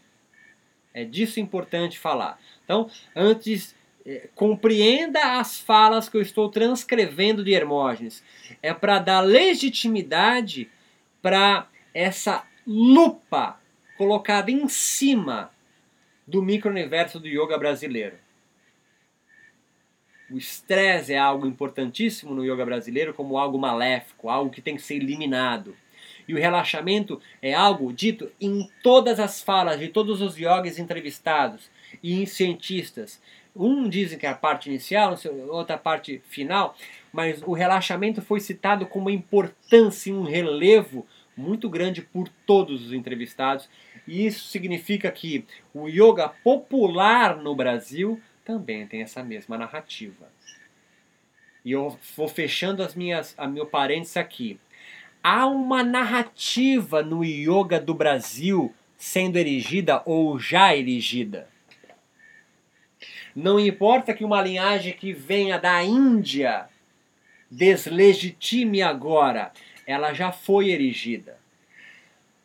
É 0.93 1.03
disso 1.03 1.39
importante 1.39 1.97
falar. 1.97 2.39
Então, 2.63 2.87
antes, 3.15 3.75
eh, 4.05 4.29
compreenda 4.35 5.39
as 5.39 5.59
falas 5.59 6.07
que 6.07 6.15
eu 6.15 6.21
estou 6.21 6.51
transcrevendo 6.51 7.43
de 7.43 7.51
Hermógenes. 7.51 8.23
É 8.61 8.75
para 8.75 8.99
dar 8.99 9.21
legitimidade 9.21 10.69
para 11.19 11.67
essa 11.95 12.45
lupa 12.67 13.59
colocada 13.97 14.51
em 14.51 14.67
cima 14.67 15.51
do 16.27 16.43
micro-universo 16.43 17.19
do 17.19 17.27
yoga 17.27 17.57
brasileiro. 17.57 18.17
O 20.29 20.37
estresse 20.37 21.13
é 21.13 21.17
algo 21.17 21.47
importantíssimo 21.47 22.35
no 22.35 22.45
yoga 22.45 22.63
brasileiro 22.63 23.15
como 23.15 23.35
algo 23.35 23.57
maléfico, 23.57 24.29
algo 24.29 24.51
que 24.51 24.61
tem 24.61 24.75
que 24.75 24.83
ser 24.83 24.97
eliminado. 24.97 25.75
E 26.27 26.33
o 26.33 26.37
relaxamento 26.37 27.21
é 27.41 27.53
algo 27.53 27.93
dito 27.93 28.29
em 28.39 28.69
todas 28.83 29.19
as 29.19 29.41
falas 29.41 29.79
de 29.79 29.87
todos 29.87 30.21
os 30.21 30.37
yogis 30.37 30.77
entrevistados 30.77 31.69
e 32.03 32.21
em 32.21 32.25
cientistas. 32.25 33.21
Um 33.55 33.89
dizem 33.89 34.19
que 34.19 34.25
é 34.25 34.29
a 34.29 34.35
parte 34.35 34.69
inicial, 34.69 35.15
outra 35.49 35.77
parte 35.77 36.21
final, 36.27 36.75
mas 37.11 37.41
o 37.41 37.53
relaxamento 37.53 38.21
foi 38.21 38.39
citado 38.39 38.85
com 38.85 38.99
uma 38.99 39.11
importância, 39.11 40.13
um 40.13 40.23
relevo 40.23 41.07
muito 41.35 41.69
grande 41.69 42.01
por 42.01 42.27
todos 42.45 42.85
os 42.85 42.93
entrevistados, 42.93 43.69
e 44.07 44.25
isso 44.25 44.47
significa 44.47 45.11
que 45.11 45.45
o 45.73 45.87
yoga 45.87 46.29
popular 46.29 47.37
no 47.37 47.55
Brasil 47.55 48.19
também 48.43 48.87
tem 48.87 49.01
essa 49.01 49.23
mesma 49.23 49.57
narrativa. 49.57 50.31
E 51.65 51.71
eu 51.73 51.97
vou 52.15 52.27
fechando 52.27 52.81
as 52.81 52.95
minhas, 52.95 53.35
a 53.37 53.45
meu 53.45 53.65
parênteses 53.65 54.17
aqui. 54.17 54.59
Há 55.29 55.45
uma 55.45 55.83
narrativa 55.83 57.03
no 57.03 57.21
yoga 57.21 57.81
do 57.81 57.93
Brasil 57.93 58.73
sendo 58.95 59.35
erigida 59.35 60.01
ou 60.05 60.39
já 60.39 60.73
erigida. 60.73 61.49
Não 63.35 63.59
importa 63.59 64.13
que 64.13 64.23
uma 64.23 64.41
linhagem 64.41 64.93
que 64.93 65.11
venha 65.11 65.59
da 65.59 65.83
Índia 65.83 66.69
deslegitime 67.51 68.81
agora 68.81 69.51
ela 69.85 70.13
já 70.13 70.31
foi 70.31 70.69
erigida. 70.69 71.37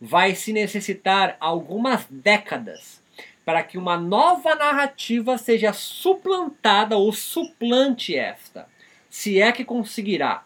vai 0.00 0.34
se 0.34 0.52
necessitar 0.52 1.36
algumas 1.38 2.04
décadas 2.10 3.00
para 3.44 3.62
que 3.62 3.78
uma 3.78 3.96
nova 3.96 4.56
narrativa 4.56 5.38
seja 5.38 5.72
suplantada 5.72 6.96
ou 6.96 7.12
suplante 7.12 8.16
esta, 8.16 8.68
se 9.08 9.40
é 9.40 9.52
que 9.52 9.64
conseguirá. 9.64 10.44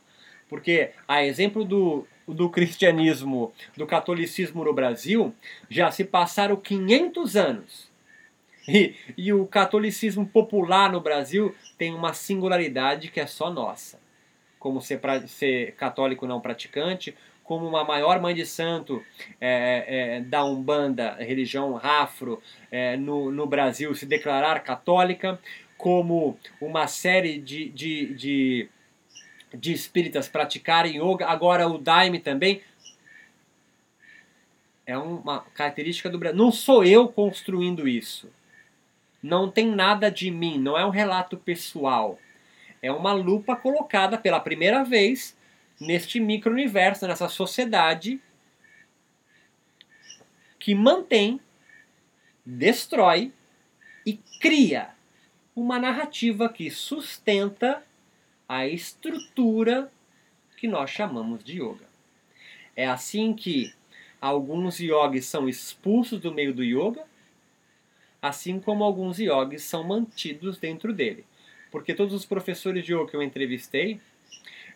Porque, 0.51 0.91
a 1.09 1.25
exemplo 1.25 1.65
do, 1.65 2.07
do 2.27 2.51
cristianismo, 2.51 3.53
do 3.77 3.87
catolicismo 3.87 4.65
no 4.65 4.73
Brasil, 4.73 5.35
já 5.69 5.91
se 5.91 6.05
passaram 6.05 6.57
500 6.57 7.37
anos. 7.37 7.91
E, 8.69 8.95
e 9.17 9.33
o 9.33 9.47
catolicismo 9.47 10.27
popular 10.27 10.91
no 10.91 11.01
Brasil 11.01 11.55
tem 11.79 11.95
uma 11.95 12.13
singularidade 12.13 13.11
que 13.11 13.21
é 13.21 13.27
só 13.27 13.51
nossa. 13.51 14.01
Como 14.59 14.81
ser, 14.81 15.01
ser 15.29 15.73
católico 15.77 16.27
não 16.27 16.41
praticante, 16.41 17.15
como 17.47 17.67
uma 17.67 17.85
maior 17.85 18.21
mãe 18.21 18.35
de 18.35 18.45
santo 18.45 19.03
é, 19.41 20.17
é, 20.17 20.21
da 20.21 20.45
Umbanda, 20.45 21.15
religião 21.21 21.79
afro, 21.81 22.43
é, 22.73 22.97
no, 22.97 23.31
no 23.31 23.47
Brasil 23.47 23.95
se 23.95 24.05
declarar 24.05 24.61
católica, 24.65 25.39
como 25.79 26.37
uma 26.61 26.87
série 26.87 27.39
de, 27.39 27.69
de, 27.69 28.15
de, 28.15 28.69
de 29.57 29.73
espíritas 29.73 30.29
praticarem 30.29 30.97
yoga, 30.97 31.27
agora 31.27 31.67
o 31.69 31.79
Daime 31.79 32.19
também. 32.19 32.63
É 34.87 34.97
uma 34.97 35.41
característica 35.55 36.09
do 36.09 36.19
Brasil. 36.19 36.39
Não 36.39 36.53
sou 36.53 36.85
eu 36.85 37.09
construindo 37.09 37.89
isso. 37.89 38.31
Não 39.23 39.51
tem 39.51 39.67
nada 39.67 40.11
de 40.11 40.31
mim, 40.31 40.59
não 40.59 40.79
é 40.79 40.87
um 40.87 40.91
relato 40.91 41.37
pessoal. 41.37 42.19
É 42.81 42.93
uma 42.93 43.13
lupa 43.13 43.57
colocada 43.57 44.17
pela 44.17 44.39
primeira 44.39 44.85
vez 44.85 45.37
neste 45.81 46.21
micro-universo, 46.21 47.07
nessa 47.07 47.29
sociedade 47.29 48.21
que 50.59 50.75
mantém, 50.75 51.41
destrói 52.45 53.33
e 54.05 54.15
cria 54.41 54.91
uma 55.55 55.79
narrativa 55.79 56.49
que 56.49 56.71
sustenta 56.71 57.83
a 58.49 58.67
estrutura 58.67 59.91
que 60.57 60.69
nós 60.69 60.91
chamamos 60.91 61.43
de 61.43 61.61
yoga. 61.61 61.87
É 62.75 62.87
assim 62.87 63.35
que 63.35 63.73
alguns 64.21 64.81
yogis 64.81 65.27
são 65.27 65.49
expulsos 65.49 66.21
do 66.21 66.33
meio 66.33 66.55
do 66.55 66.63
yoga, 66.63 67.05
assim 68.21 68.59
como 68.61 68.85
alguns 68.85 69.19
yogis 69.19 69.63
são 69.63 69.85
mantidos 69.85 70.59
dentro 70.59 70.93
dele. 70.93 71.25
Porque 71.71 71.95
todos 71.95 72.15
os 72.15 72.25
professores 72.25 72.85
de 72.85 72.95
yoga 72.95 73.11
que 73.11 73.17
eu 73.17 73.23
entrevistei, 73.23 74.01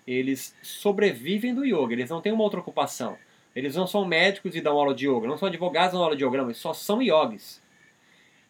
eles 0.06 0.56
sobrevivem 0.62 1.54
do 1.54 1.64
yoga, 1.64 1.92
eles 1.92 2.10
não 2.10 2.20
têm 2.20 2.32
uma 2.32 2.44
outra 2.44 2.60
ocupação. 2.60 3.16
Eles 3.54 3.74
não 3.74 3.86
são 3.86 4.04
médicos 4.04 4.54
e 4.54 4.60
dão 4.60 4.78
aula 4.78 4.94
de 4.94 5.08
yoga, 5.08 5.26
não 5.26 5.36
são 5.36 5.48
advogados 5.48 5.90
e 5.90 5.92
dão 5.92 6.02
aula 6.02 6.16
de 6.16 6.24
yoga, 6.24 6.38
não, 6.38 6.44
eles 6.46 6.58
só 6.58 6.72
são 6.72 7.02
yogis. 7.02 7.59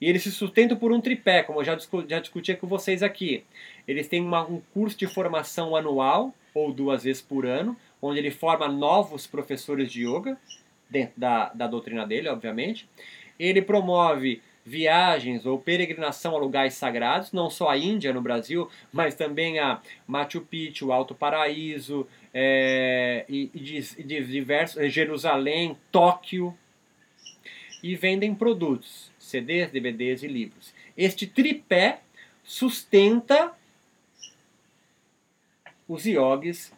E 0.00 0.08
eles 0.08 0.22
se 0.22 0.32
sustentam 0.32 0.76
por 0.78 0.92
um 0.92 1.00
tripé, 1.00 1.42
como 1.42 1.60
eu 1.60 1.64
já, 1.64 1.76
já 2.08 2.20
discutia 2.20 2.56
com 2.56 2.66
vocês 2.66 3.02
aqui. 3.02 3.44
Eles 3.86 4.08
têm 4.08 4.22
uma, 4.22 4.42
um 4.46 4.60
curso 4.72 4.96
de 4.96 5.06
formação 5.06 5.76
anual, 5.76 6.34
ou 6.54 6.72
duas 6.72 7.04
vezes 7.04 7.20
por 7.20 7.44
ano, 7.44 7.76
onde 8.00 8.18
ele 8.18 8.30
forma 8.30 8.66
novos 8.66 9.26
professores 9.26 9.92
de 9.92 10.06
yoga, 10.06 10.38
dentro 10.88 11.12
da, 11.16 11.50
da 11.50 11.66
doutrina 11.66 12.06
dele, 12.06 12.28
obviamente. 12.28 12.88
Ele 13.38 13.60
promove 13.60 14.42
viagens 14.64 15.46
ou 15.46 15.58
peregrinação 15.58 16.36
a 16.36 16.38
lugares 16.38 16.74
sagrados, 16.74 17.32
não 17.32 17.48
só 17.50 17.68
a 17.68 17.76
Índia 17.76 18.12
no 18.12 18.20
Brasil, 18.20 18.68
mas 18.92 19.14
também 19.14 19.58
a 19.58 19.80
Machu 20.06 20.40
Picchu, 20.40 20.92
Alto 20.92 21.14
Paraíso, 21.14 22.06
é, 22.32 23.24
e, 23.28 23.50
de, 23.54 23.80
de 24.04 24.24
diversos, 24.24 24.92
Jerusalém, 24.92 25.76
Tóquio, 25.90 26.56
e 27.82 27.94
vendem 27.96 28.34
produtos, 28.34 29.09
CDs, 29.30 29.70
DVDs 29.70 30.22
e 30.22 30.28
livros. 30.28 30.74
Este 30.96 31.26
tripé 31.26 32.00
sustenta 32.44 33.52
os 35.88 36.06
iogues 36.06 36.72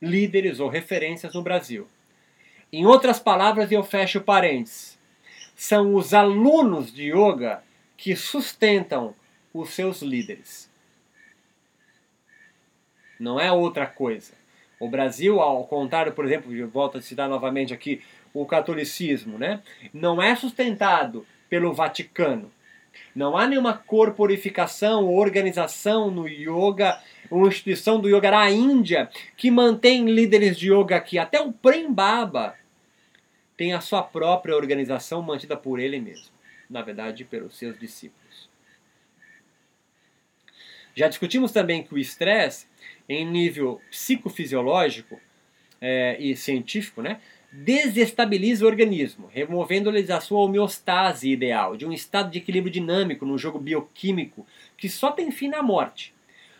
líderes 0.00 0.60
ou 0.60 0.68
referências 0.68 1.32
no 1.34 1.42
Brasil. 1.42 1.86
Em 2.72 2.84
outras 2.84 3.18
palavras, 3.18 3.70
eu 3.70 3.82
fecho 3.84 4.20
parênteses 4.20 4.94
são 5.54 5.94
os 5.94 6.12
alunos 6.12 6.92
de 6.92 7.12
yoga 7.12 7.62
que 7.96 8.16
sustentam 8.16 9.14
os 9.52 9.70
seus 9.70 10.02
líderes. 10.02 10.70
Não 13.18 13.38
é 13.38 13.50
outra 13.52 13.86
coisa. 13.86 14.32
O 14.80 14.88
Brasil, 14.88 15.40
ao 15.40 15.64
contrário, 15.64 16.12
por 16.12 16.24
exemplo, 16.24 16.68
volto 16.68 16.98
a 16.98 17.02
citar 17.02 17.28
novamente 17.28 17.72
aqui 17.72 18.02
o 18.32 18.44
catolicismo, 18.44 19.38
né? 19.38 19.62
não 19.92 20.20
é 20.20 20.34
sustentado 20.34 21.24
pelo 21.48 21.72
Vaticano. 21.72 22.52
Não 23.14 23.36
há 23.36 23.46
nenhuma 23.46 23.76
corporificação 23.76 25.04
ou 25.04 25.18
organização 25.18 26.10
no 26.10 26.28
yoga, 26.28 27.00
uma 27.30 27.48
instituição 27.48 28.00
do 28.00 28.08
yoga 28.08 28.30
na 28.30 28.50
Índia 28.50 29.08
que 29.36 29.50
mantém 29.50 30.04
líderes 30.06 30.56
de 30.56 30.72
yoga 30.72 30.96
aqui. 30.96 31.18
Até 31.18 31.40
o 31.40 31.52
Prem 31.52 31.92
Baba 31.92 32.56
tem 33.56 33.72
a 33.72 33.80
sua 33.80 34.02
própria 34.02 34.56
organização 34.56 35.22
mantida 35.22 35.56
por 35.56 35.78
ele 35.78 36.00
mesmo, 36.00 36.32
na 36.68 36.82
verdade, 36.82 37.24
pelos 37.24 37.56
seus 37.56 37.78
discípulos. 37.78 38.48
Já 40.94 41.08
discutimos 41.08 41.50
também 41.50 41.82
que 41.82 41.94
o 41.94 41.98
estresse, 41.98 42.66
em 43.08 43.26
nível 43.26 43.80
psicofisiológico 43.90 45.20
é, 45.80 46.16
e 46.20 46.36
científico, 46.36 47.02
né, 47.02 47.20
desestabiliza 47.56 48.64
o 48.64 48.68
organismo, 48.68 49.30
removendo-lhes 49.32 50.10
a 50.10 50.20
sua 50.20 50.40
homeostase 50.40 51.30
ideal, 51.30 51.76
de 51.76 51.86
um 51.86 51.92
estado 51.92 52.28
de 52.28 52.38
equilíbrio 52.38 52.72
dinâmico 52.72 53.24
no 53.24 53.38
jogo 53.38 53.60
bioquímico 53.60 54.44
que 54.76 54.88
só 54.88 55.12
tem 55.12 55.30
fim 55.30 55.48
na 55.48 55.62
morte. 55.62 56.12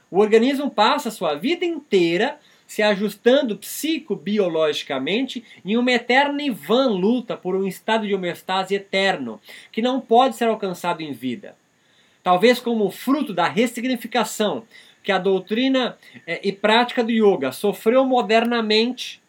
O 0.08 0.20
organismo 0.20 0.70
passa 0.70 1.08
a 1.08 1.12
sua 1.12 1.34
vida 1.34 1.64
inteira 1.64 2.38
se 2.64 2.80
ajustando 2.80 3.56
psicobiologicamente 3.56 5.44
em 5.64 5.76
uma 5.76 5.90
eterna 5.90 6.40
e 6.40 6.50
vã 6.50 6.86
luta 6.86 7.36
por 7.36 7.56
um 7.56 7.66
estado 7.66 8.06
de 8.06 8.14
homeostase 8.14 8.76
eterno, 8.76 9.40
que 9.72 9.82
não 9.82 10.00
pode 10.00 10.36
ser 10.36 10.44
alcançado 10.44 11.02
em 11.02 11.12
vida. 11.12 11.56
Talvez 12.22 12.60
como 12.60 12.88
fruto 12.90 13.34
da 13.34 13.48
ressignificação 13.48 14.64
que 15.02 15.10
a 15.10 15.18
doutrina 15.18 15.98
eh, 16.24 16.40
e 16.44 16.52
prática 16.52 17.02
do 17.02 17.10
yoga 17.10 17.50
sofreu 17.50 18.04
modernamente, 18.04 19.20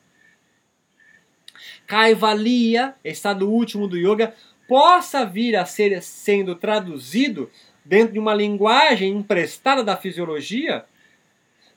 Kaivalya, 1.88 2.95
estado 3.04 3.50
último 3.50 3.88
do 3.88 3.98
yoga, 3.98 4.34
possa 4.67 5.26
vir 5.26 5.56
a 5.56 5.65
ser 5.65 6.02
sendo 6.02 6.56
traduzido 6.56 7.50
dentro 7.84 8.13
de 8.13 8.19
uma 8.19 8.34
linguagem 8.34 9.12
emprestada 9.12 9.84
da 9.84 9.95
fisiologia 9.95 10.86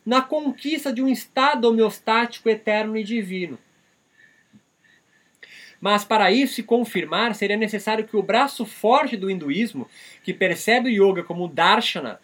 na 0.05 0.23
conquista 0.23 0.90
de 0.90 1.03
um 1.03 1.09
estado 1.09 1.66
homeostático 1.68 2.49
eterno 2.49 2.97
e 2.97 3.05
divino. 3.05 3.59
Mas 5.81 6.05
para 6.05 6.33
isso 6.33 6.55
se 6.55 6.62
confirmar, 6.62 7.35
seria 7.35 7.57
necessário 7.57 8.07
que 8.07 8.16
o 8.16 8.23
braço 8.23 8.64
forte 8.64 9.16
do 9.16 9.31
hinduísmo, 9.31 9.87
que 10.25 10.33
percebe 10.33 10.88
o 10.88 11.11
yoga 11.11 11.23
como 11.23 11.47
darshana, 11.47 12.18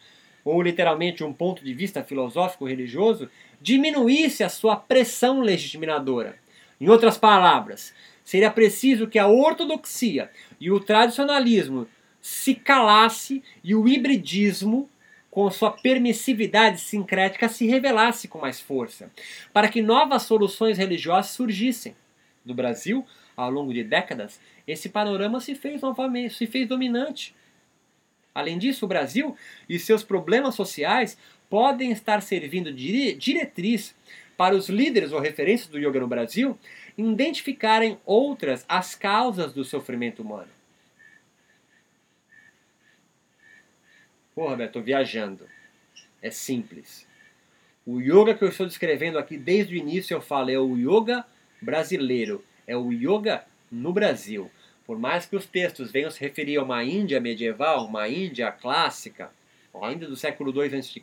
ou 0.45 0.61
literalmente 0.61 1.23
um 1.23 1.33
ponto 1.33 1.65
de 1.65 1.73
vista 1.73 2.03
filosófico 2.03 2.67
religioso, 2.67 3.31
diminuísse 3.61 4.43
a 4.43 4.49
sua 4.49 4.77
pressão 4.77 5.41
legitimadora. 5.41 6.37
Em 6.85 6.89
outras 6.91 7.17
palavras, 7.17 7.95
seria 8.23 8.51
preciso 8.51 9.07
que 9.07 9.19
a 9.19 9.27
ortodoxia 9.27 10.31
e 10.61 10.71
o 10.71 10.79
tradicionalismo 10.79 11.89
se 12.21 12.55
calasse 12.55 13.43
e 13.65 13.75
o 13.75 13.89
hibridismo 13.89 14.87
com 15.31 15.51
sua 15.51 15.71
permissividade 15.71 16.79
sincrética, 16.83 17.49
se 17.49 17.67
revelasse 17.67 18.29
com 18.29 18.39
mais 18.39 18.61
força, 18.61 19.11
para 19.51 19.71
que 19.71 19.81
novas 19.81 20.25
soluções 20.25 20.77
religiosas 20.77 21.31
surgissem. 21.31 21.97
No 22.45 22.53
Brasil, 22.53 23.03
ao 23.35 23.51
longo 23.51 23.73
de 23.73 23.83
décadas, 23.83 24.39
esse 24.69 24.91
panorama 24.91 25.41
se 25.41 25.55
fez 25.55 25.81
novamente, 25.81 26.35
se 26.35 26.47
fez 26.47 26.69
dominante. 26.69 27.35
Além 28.35 28.59
disso, 28.59 28.85
o 28.85 28.89
Brasil 28.89 29.35
e 29.67 29.79
seus 29.79 30.03
problemas 30.03 30.55
sociais 30.55 31.17
podem 31.49 31.93
estar 31.93 32.21
servindo 32.21 32.71
de 32.71 33.15
diretriz 33.15 33.95
para 34.37 34.55
os 34.55 34.69
líderes 34.69 35.13
ou 35.13 35.21
referências 35.21 35.69
do 35.69 35.79
yoga 35.79 36.01
no 36.01 36.09
Brasil 36.09 36.59
identificarem 36.97 37.99
outras 38.05 38.65
as 38.69 38.95
causas 38.95 39.53
do 39.53 39.65
sofrimento 39.65 40.23
humano. 40.23 40.51
Pô, 44.35 44.49
Roberto, 44.49 44.73
tô 44.73 44.83
viajando. 44.83 45.47
É 46.21 46.31
simples. 46.31 47.07
O 47.87 48.01
yoga 48.01 48.35
que 48.35 48.43
eu 48.43 48.49
estou 48.49 48.67
descrevendo 48.67 49.19
aqui 49.19 49.37
desde 49.37 49.75
o 49.75 49.77
início, 49.77 50.15
eu 50.15 50.21
falo, 50.21 50.51
é 50.51 50.59
o 50.59 50.77
yoga 50.77 51.25
brasileiro. 51.61 52.45
É 52.67 52.77
o 52.77 52.93
yoga 52.93 53.45
no 53.71 53.93
Brasil. 53.93 54.51
Por 54.87 54.99
mais 54.99 55.27
que 55.27 55.37
os 55.37 55.47
textos 55.47 55.93
venham 55.93 56.11
se 56.11 56.21
referir 56.21 56.57
a 56.57 56.63
uma 56.63 56.83
Índia 56.83 57.21
medieval, 57.21 57.87
uma 57.87 58.09
Índia 58.09 58.51
clássica, 58.51 59.31
ainda 59.83 60.07
do 60.07 60.17
século 60.17 60.53
II 60.53 60.79
a.C., 60.79 61.01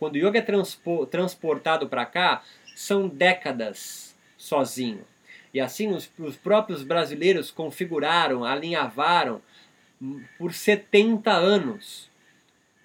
quando 0.00 0.14
o 0.14 0.18
yoga 0.18 0.38
é 0.38 1.06
transportado 1.10 1.86
para 1.86 2.06
cá, 2.06 2.42
são 2.74 3.06
décadas 3.06 4.16
sozinho. 4.34 5.04
E 5.52 5.60
assim 5.60 5.92
os, 5.92 6.10
os 6.18 6.36
próprios 6.36 6.82
brasileiros 6.82 7.50
configuraram, 7.50 8.42
alinhavaram 8.42 9.42
por 10.38 10.54
70 10.54 11.30
anos 11.30 12.08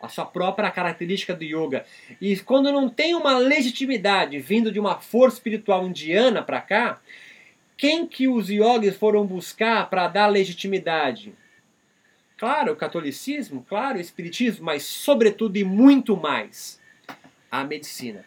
a 0.01 0.09
sua 0.09 0.25
própria 0.25 0.69
característica 0.69 1.33
do 1.33 1.45
yoga. 1.45 1.85
E 2.19 2.37
quando 2.37 2.69
não 2.69 2.89
tem 2.89 3.15
uma 3.15 3.37
legitimidade 3.37 4.37
vindo 4.39 4.69
de 4.69 4.79
uma 4.79 4.99
força 4.99 5.37
espiritual 5.37 5.87
indiana 5.87 6.43
para 6.43 6.59
cá, 6.59 6.99
quem 7.77 8.05
que 8.05 8.27
os 8.27 8.49
yogis 8.49 8.97
foram 8.97 9.25
buscar 9.25 9.89
para 9.89 10.09
dar 10.09 10.27
legitimidade? 10.27 11.33
Claro, 12.37 12.73
o 12.73 12.75
catolicismo, 12.75 13.65
claro, 13.67 13.97
o 13.97 14.01
espiritismo, 14.01 14.65
mas 14.65 14.83
sobretudo 14.83 15.55
e 15.55 15.63
muito 15.63 16.17
mais 16.17 16.83
a 17.59 17.63
medicina. 17.65 18.25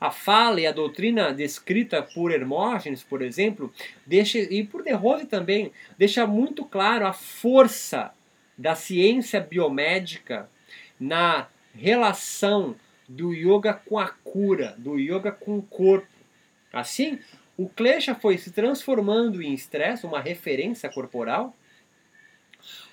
A 0.00 0.10
fala 0.10 0.60
e 0.60 0.66
a 0.66 0.72
doutrina 0.72 1.32
descrita 1.32 2.02
por 2.02 2.32
Hermógenes, 2.32 3.02
por 3.02 3.20
exemplo, 3.20 3.70
deixa, 4.06 4.38
e 4.38 4.64
por 4.64 4.82
De 4.82 4.92
Rose 4.92 5.26
também, 5.26 5.70
deixa 5.98 6.26
muito 6.26 6.64
claro 6.64 7.06
a 7.06 7.12
força 7.12 8.14
da 8.56 8.74
ciência 8.74 9.40
biomédica 9.40 10.48
na 10.98 11.48
relação 11.74 12.74
do 13.06 13.34
yoga 13.34 13.74
com 13.74 13.98
a 13.98 14.08
cura, 14.08 14.74
do 14.78 14.98
yoga 14.98 15.32
com 15.32 15.58
o 15.58 15.62
corpo. 15.62 16.08
Assim, 16.72 17.18
o 17.58 17.68
klesha 17.68 18.14
foi 18.14 18.38
se 18.38 18.52
transformando 18.52 19.42
em 19.42 19.52
estresse, 19.52 20.06
uma 20.06 20.20
referência 20.20 20.88
corporal. 20.88 21.54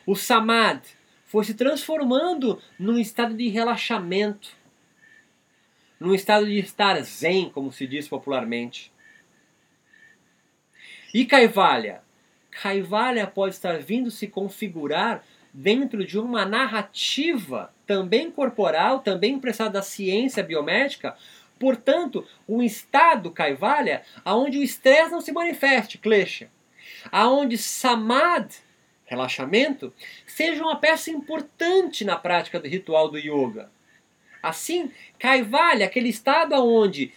O 0.06 0.13
samad 0.13 0.82
foi 1.27 1.43
se 1.43 1.53
transformando 1.53 2.59
num 2.79 2.97
estado 2.97 3.35
de 3.35 3.47
relaxamento, 3.47 4.49
num 5.99 6.13
estado 6.13 6.45
de 6.45 6.57
estar 6.57 6.99
zen, 7.03 7.49
como 7.49 7.71
se 7.71 7.85
diz 7.85 8.07
popularmente. 8.07 8.91
E 11.13 11.25
Kaivalya? 11.25 12.01
Kaivalya 12.49 13.27
pode 13.27 13.53
estar 13.53 13.77
vindo 13.79 14.09
se 14.09 14.27
configurar 14.27 15.23
dentro 15.53 16.03
de 16.05 16.17
uma 16.17 16.45
narrativa 16.45 17.73
também 17.85 18.31
corporal, 18.31 18.99
também 18.99 19.33
emprestada 19.33 19.71
da 19.71 19.81
ciência 19.81 20.43
biomédica, 20.43 21.15
Portanto, 21.59 22.25
um 22.47 22.61
estado 22.61 23.31
Kaivalya 23.31 24.03
aonde 24.23 24.57
o 24.57 24.63
estresse 24.63 25.11
não 25.11 25.21
se 25.21 25.31
manifeste, 25.31 25.97
klesha. 25.97 26.49
Aonde 27.11 27.57
samad, 27.57 28.53
relaxamento, 29.08 29.91
seja 30.28 30.62
uma 30.62 30.76
peça 30.76 31.10
importante 31.10 32.06
na 32.06 32.15
prática 32.15 32.60
do 32.60 32.67
ritual 32.67 33.10
do 33.10 33.17
yoga. 33.17 33.72
Assim, 34.43 34.91
Kaivalya, 35.17 35.88
aquele 35.88 36.10
estado 36.10 36.54
aonde 36.54 37.12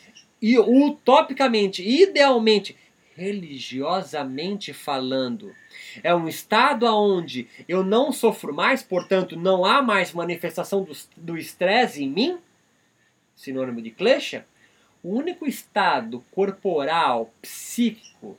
utopicamente, 0.66 1.86
idealmente, 1.86 2.74
religiosamente 3.14 4.72
falando, 4.72 5.54
é 6.02 6.14
um 6.14 6.26
estado 6.26 6.86
aonde 6.86 7.46
eu 7.68 7.84
não 7.84 8.10
sofro 8.10 8.54
mais, 8.54 8.82
portanto, 8.82 9.36
não 9.36 9.66
há 9.66 9.82
mais 9.82 10.14
manifestação 10.14 10.88
do 11.16 11.36
estresse 11.36 12.02
em 12.02 12.08
mim 12.08 12.38
sinônimo 13.40 13.80
de 13.80 13.90
klesha, 13.90 14.46
o 15.02 15.14
único 15.14 15.46
estado 15.46 16.22
corporal, 16.30 17.32
psíquico, 17.40 18.38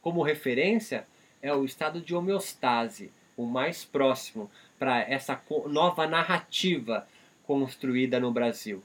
como 0.00 0.22
referência, 0.22 1.04
é 1.46 1.54
o 1.54 1.64
estado 1.64 2.00
de 2.00 2.14
homeostase, 2.14 3.12
o 3.36 3.44
mais 3.46 3.84
próximo 3.84 4.50
para 4.78 5.00
essa 5.00 5.40
nova 5.66 6.06
narrativa 6.06 7.06
construída 7.44 8.18
no 8.18 8.32
Brasil. 8.32 8.82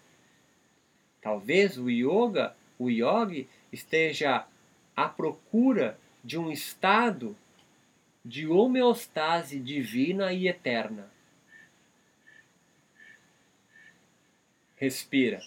Talvez 1.22 1.78
o 1.78 1.90
yoga, 1.90 2.56
o 2.78 2.90
yogi, 2.90 3.48
esteja 3.72 4.46
à 4.96 5.08
procura 5.08 5.98
de 6.24 6.38
um 6.38 6.52
estado 6.52 7.36
de 8.24 8.48
homeostase 8.48 9.60
divina 9.60 10.32
e 10.32 10.48
eterna. 10.48 11.10
respira. 14.82 15.40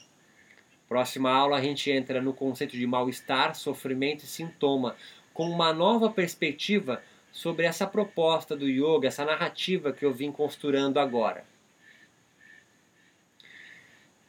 Próxima 0.88 1.29
aula 1.29 1.57
a 1.57 1.61
gente 1.61 1.90
entra 1.90 2.22
no 2.22 2.33
conceito 2.33 2.77
de 2.77 2.87
mal-estar, 2.87 3.57
sofrimento 3.57 4.22
e 4.22 4.29
sintoma, 4.29 4.94
com 5.34 5.50
uma 5.50 5.72
nova 5.72 6.08
perspectiva 6.08 7.02
sobre 7.30 7.66
essa 7.66 7.86
proposta 7.86 8.56
do 8.56 8.68
yoga, 8.68 9.08
essa 9.08 9.24
narrativa 9.24 9.92
que 9.92 10.06
eu 10.06 10.12
vim 10.12 10.30
costurando 10.30 11.00
agora. 11.00 11.44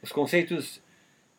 Os 0.02 0.10
conceitos 0.12 0.82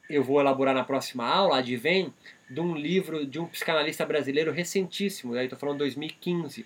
eu 0.10 0.24
vou 0.24 0.40
elaborar 0.40 0.74
na 0.74 0.86
próxima 0.86 1.28
aula, 1.28 1.58
advém 1.58 2.14
de 2.50 2.62
um 2.62 2.76
livro 2.76 3.26
de 3.26 3.40
um 3.40 3.46
psicanalista 3.46 4.06
brasileiro 4.06 4.52
recentíssimo, 4.52 5.34
aí 5.36 5.46
estou 5.46 5.60
falando 5.60 5.80
2015, 5.80 6.66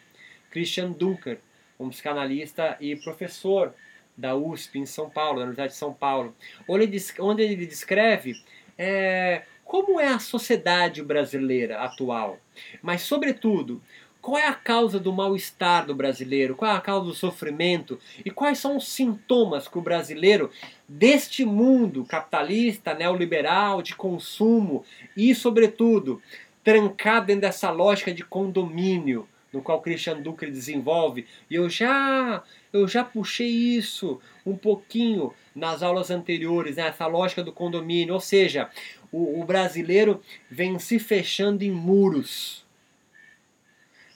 Christian 0.52 0.92
Dunker, 0.92 1.40
um 1.80 1.90
psicanalista 1.90 2.78
e 2.80 2.96
professor 2.96 3.74
da 4.16 4.36
USP 4.36 4.78
em 4.78 4.86
São 4.86 5.10
Paulo, 5.10 5.40
da 5.40 5.46
Universidade 5.46 5.74
de 5.74 5.80
São 5.80 5.94
Paulo, 5.94 6.36
onde 6.68 7.44
ele, 7.44 7.66
descreve 7.66 8.40
é, 8.78 9.44
como 9.72 10.02
é 10.02 10.10
a 10.10 10.20
sociedade 10.20 11.02
brasileira 11.02 11.80
atual, 11.80 12.38
mas, 12.82 13.04
sobretudo, 13.04 13.82
qual 14.22 14.38
é 14.38 14.46
a 14.46 14.54
causa 14.54 15.00
do 15.00 15.14
mal-estar 15.14 15.86
do 15.86 15.96
brasileiro? 15.96 16.56
Qual 16.56 16.70
é 16.70 16.76
a 16.76 16.82
causa 16.82 17.06
do 17.06 17.14
sofrimento? 17.14 17.98
E 18.26 18.30
quais 18.30 18.60
são 18.60 18.76
os 18.76 18.90
sintomas 18.90 19.70
que 19.70 19.78
o 19.78 19.82
brasileiro, 19.82 20.52
deste 20.90 21.46
mundo 21.46 22.04
capitalista, 22.04 22.94
neoliberal, 22.94 23.82
de 23.82 23.96
consumo 23.96 24.84
e, 25.16 25.34
sobretudo, 25.34 26.22
trancado 26.66 27.28
dentro 27.28 27.44
dessa 27.44 27.72
lógica 27.72 28.14
de 28.14 28.26
condomínio, 28.26 29.26
no 29.54 29.62
qual 29.62 29.82
Christian 29.82 30.22
Duque 30.22 30.48
desenvolve, 30.48 31.26
e 31.50 31.56
eu 31.56 31.70
já 31.70 32.44
eu 32.74 32.88
já 32.88 33.04
puxei 33.04 33.50
isso 33.50 34.20
um 34.46 34.56
pouquinho 34.56 35.34
nas 35.54 35.84
aulas 35.84 36.10
anteriores, 36.10 36.78
né? 36.78 36.88
essa 36.88 37.06
lógica 37.06 37.44
do 37.44 37.52
condomínio, 37.52 38.14
ou 38.14 38.20
seja, 38.20 38.70
o, 39.12 39.42
o 39.42 39.46
brasileiro 39.46 40.22
vem 40.50 40.80
se 40.80 41.00
fechando 41.00 41.64
em 41.64 41.72
muros 41.72 42.66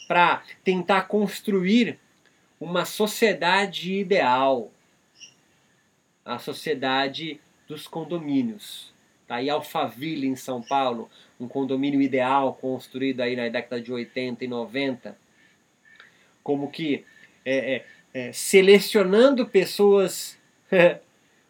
para 0.08 0.43
tentar 0.63 1.03
construir 1.03 1.99
uma 2.60 2.86
sociedade 2.86 3.93
ideal, 3.93 4.71
a 6.23 6.39
sociedade 6.39 7.39
dos 7.67 7.88
condomínios. 7.88 8.93
Tá 9.27 9.36
aí 9.36 9.49
Alphaville 9.49 10.27
em 10.27 10.36
São 10.36 10.62
Paulo, 10.62 11.10
um 11.39 11.47
condomínio 11.47 12.01
ideal 12.01 12.53
construído 12.53 13.21
aí 13.21 13.36
na 13.36 13.49
década 13.49 13.81
de 13.81 13.91
80 13.91 14.45
e 14.45 14.47
90 14.47 15.17
como 16.45 16.69
que 16.69 17.03
é, 17.43 17.75
é, 17.75 17.86
é, 18.13 18.31
selecionando 18.31 19.47
pessoas 19.47 20.38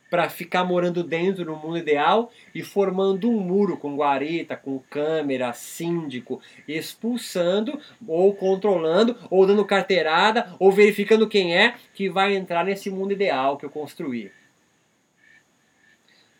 para 0.09 0.29
ficar 0.29 0.63
morando 0.63 1.03
dentro 1.03 1.45
no 1.45 1.55
mundo 1.55 1.77
ideal 1.77 2.31
e 2.53 2.61
formando 2.61 3.29
um 3.29 3.39
muro 3.39 3.77
com 3.77 3.95
guarita, 3.95 4.55
com 4.55 4.79
câmera, 4.89 5.51
síndico, 5.53 6.41
expulsando 6.67 7.79
ou 8.07 8.33
controlando 8.33 9.17
ou 9.29 9.45
dando 9.45 9.65
carteirada 9.65 10.55
ou 10.59 10.71
verificando 10.71 11.27
quem 11.27 11.55
é 11.55 11.75
que 11.93 12.09
vai 12.09 12.35
entrar 12.35 12.63
nesse 12.63 12.89
mundo 12.89 13.13
ideal 13.13 13.57
que 13.57 13.65
eu 13.65 13.69
construí. 13.69 14.31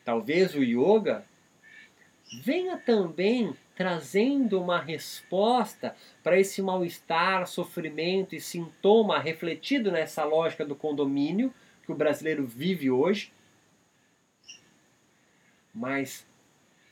Talvez 0.04 0.54
o 0.54 0.64
yoga 0.64 1.26
venha 2.44 2.78
também 2.78 3.56
trazendo 3.76 4.62
uma 4.62 4.80
resposta 4.80 5.96
para 6.24 6.40
esse 6.40 6.62
mal-estar, 6.62 7.46
sofrimento 7.46 8.36
e 8.36 8.40
sintoma 8.40 9.20
refletido 9.20 9.92
nessa 9.92 10.24
lógica 10.24 10.64
do 10.64 10.76
condomínio 10.76 11.54
que 11.84 11.92
o 11.92 11.96
brasileiro 11.96 12.46
vive 12.46 12.90
hoje, 12.90 13.32
mas 15.76 16.26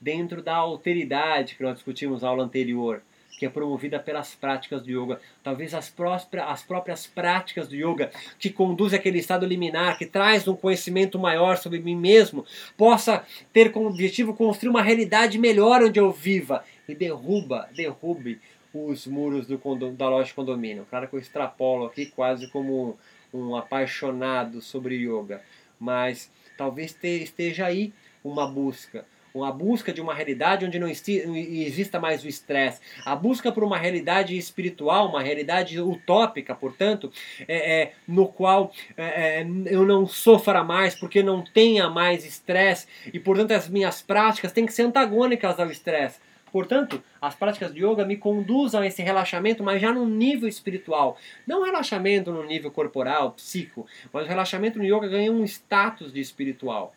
dentro 0.02 0.42
da 0.42 0.56
alteridade 0.56 1.56
que 1.56 1.64
nós 1.64 1.76
discutimos 1.76 2.22
na 2.22 2.28
aula 2.28 2.44
anterior, 2.44 3.02
que 3.40 3.46
é 3.46 3.50
promovida 3.50 4.00
pelas 4.00 4.36
práticas 4.36 4.84
do 4.84 4.92
yoga. 4.92 5.20
Talvez 5.44 5.74
as, 5.74 5.90
próprias, 5.90 6.46
as 6.48 6.64
próprias 6.64 7.08
práticas 7.08 7.68
do 7.68 7.76
yoga 7.76 8.12
que 8.38 8.50
conduzem 8.50 9.00
aquele 9.00 9.20
estado 9.20 9.46
liminar, 9.46 9.98
que 9.98 10.06
traz 10.06 10.48
um 10.48 10.56
conhecimento 10.56 11.18
maior 11.18 11.58
sobre 11.58 11.80
mim 11.80 11.96
mesmo, 11.96 12.46
possa 12.78 13.26
ter 13.52 13.72
como 13.72 13.88
objetivo 13.88 14.34
construir 14.34 14.70
uma 14.70 14.82
realidade 14.82 15.38
melhor 15.38 15.82
onde 15.84 16.00
eu 16.00 16.12
viva 16.12 16.64
e 16.88 16.94
derruba, 16.94 17.68
derrube 17.76 18.40
os 18.74 19.06
muros 19.06 19.46
do 19.48 19.58
da 19.92 20.10
loja 20.10 20.30
de 20.30 20.34
condomínio. 20.34 20.88
Claro 20.90 21.08
que 21.08 21.16
eu 21.16 21.20
extrapolo 21.20 21.86
aqui 21.86 22.08
quase 22.08 22.48
como 22.48 22.98
um, 23.34 23.56
apaixonado 23.56 24.62
sobre 24.62 24.96
yoga, 24.96 25.42
mas 25.80 26.32
talvez 26.58 26.94
te, 26.94 27.24
esteja 27.24 27.66
aí 27.66 27.94
uma 28.24 28.48
busca, 28.48 29.06
a 29.42 29.52
busca 29.52 29.92
de 29.92 30.00
uma 30.00 30.14
realidade 30.14 30.66
onde 30.66 30.78
não 30.78 30.88
exista 30.88 32.00
mais 32.00 32.24
o 32.24 32.28
estresse, 32.28 32.80
a 33.04 33.16
busca 33.16 33.52
por 33.52 33.64
uma 33.64 33.78
realidade 33.78 34.38
espiritual, 34.38 35.10
uma 35.10 35.22
realidade 35.22 35.80
utópica, 35.80 36.54
portanto, 36.54 37.12
é, 37.48 37.82
é 37.82 37.94
no 38.08 38.28
qual 38.28 38.72
é, 38.96 39.42
é, 39.42 39.48
eu 39.66 39.86
não 39.86 40.06
sofra 40.06 40.64
mais 40.64 40.94
porque 40.94 41.24
não 41.24 41.42
tenha 41.42 41.90
mais 41.90 42.26
estresse 42.26 42.86
e, 43.12 43.20
portanto, 43.20 43.52
as 43.52 43.68
minhas 43.68 44.02
práticas 44.02 44.52
têm 44.52 44.66
que 44.66 44.74
ser 44.74 44.84
antagônicas 44.84 45.60
ao 45.60 45.72
estresse. 45.72 46.20
Portanto, 46.52 47.04
as 47.20 47.34
práticas 47.34 47.74
de 47.74 47.84
yoga 47.84 48.06
me 48.06 48.16
conduzam 48.16 48.82
a 48.82 48.86
esse 48.86 49.02
relaxamento, 49.02 49.64
mas 49.64 49.82
já 49.82 49.92
no 49.92 50.08
nível 50.08 50.48
espiritual. 50.48 51.18
Não 51.48 51.64
relaxamento 51.64 52.32
no 52.32 52.44
nível 52.44 52.70
corporal, 52.70 53.32
psíquico, 53.32 53.88
mas 54.12 54.26
o 54.26 54.30
relaxamento 54.30 54.78
no 54.78 54.86
yoga 54.86 55.08
ganha 55.08 55.32
um 55.32 55.44
status 55.44 56.14
de 56.14 56.20
espiritual. 56.20 56.94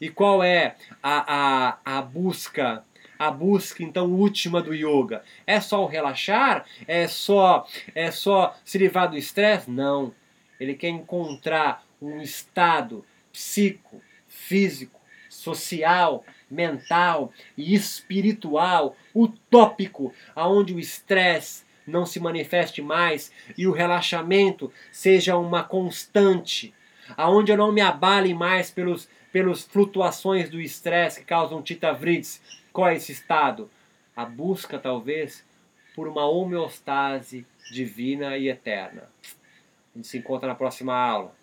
E 0.00 0.08
qual 0.08 0.42
é 0.42 0.76
a, 1.02 1.76
a, 1.84 1.98
a 1.98 2.02
busca 2.02 2.84
a 3.18 3.30
busca 3.30 3.84
então 3.84 4.10
última 4.10 4.60
do 4.60 4.74
yoga? 4.74 5.22
É 5.46 5.60
só 5.60 5.84
o 5.84 5.86
relaxar? 5.86 6.66
É 6.88 7.06
só 7.06 7.66
é 7.94 8.10
só 8.10 8.56
se 8.64 8.78
livrar 8.78 9.08
do 9.08 9.16
estresse? 9.16 9.70
Não. 9.70 10.12
Ele 10.58 10.74
quer 10.74 10.88
encontrar 10.88 11.84
um 12.00 12.20
estado 12.20 13.04
psico, 13.32 14.02
físico, 14.26 15.00
social, 15.28 16.24
mental 16.50 17.32
e 17.56 17.74
espiritual 17.74 18.96
utópico, 19.14 20.12
aonde 20.34 20.74
o 20.74 20.80
estresse 20.80 21.64
não 21.86 22.04
se 22.04 22.20
manifeste 22.20 22.82
mais 22.82 23.32
e 23.56 23.66
o 23.66 23.72
relaxamento 23.72 24.72
seja 24.90 25.36
uma 25.36 25.62
constante, 25.62 26.74
aonde 27.16 27.50
eu 27.50 27.56
não 27.56 27.72
me 27.72 27.80
abale 27.80 28.34
mais 28.34 28.70
pelos 28.70 29.08
pelas 29.32 29.64
flutuações 29.64 30.50
do 30.50 30.60
estresse 30.60 31.20
que 31.20 31.26
causam 31.26 31.62
titavrites. 31.62 32.40
Qual 32.72 32.88
é 32.88 32.96
esse 32.96 33.12
estado? 33.12 33.70
A 34.14 34.24
busca, 34.24 34.78
talvez, 34.78 35.44
por 35.96 36.06
uma 36.06 36.26
homeostase 36.26 37.46
divina 37.72 38.36
e 38.36 38.48
eterna. 38.48 39.08
A 39.94 39.98
gente 39.98 40.06
se 40.06 40.18
encontra 40.18 40.48
na 40.48 40.54
próxima 40.54 40.94
aula. 40.94 41.34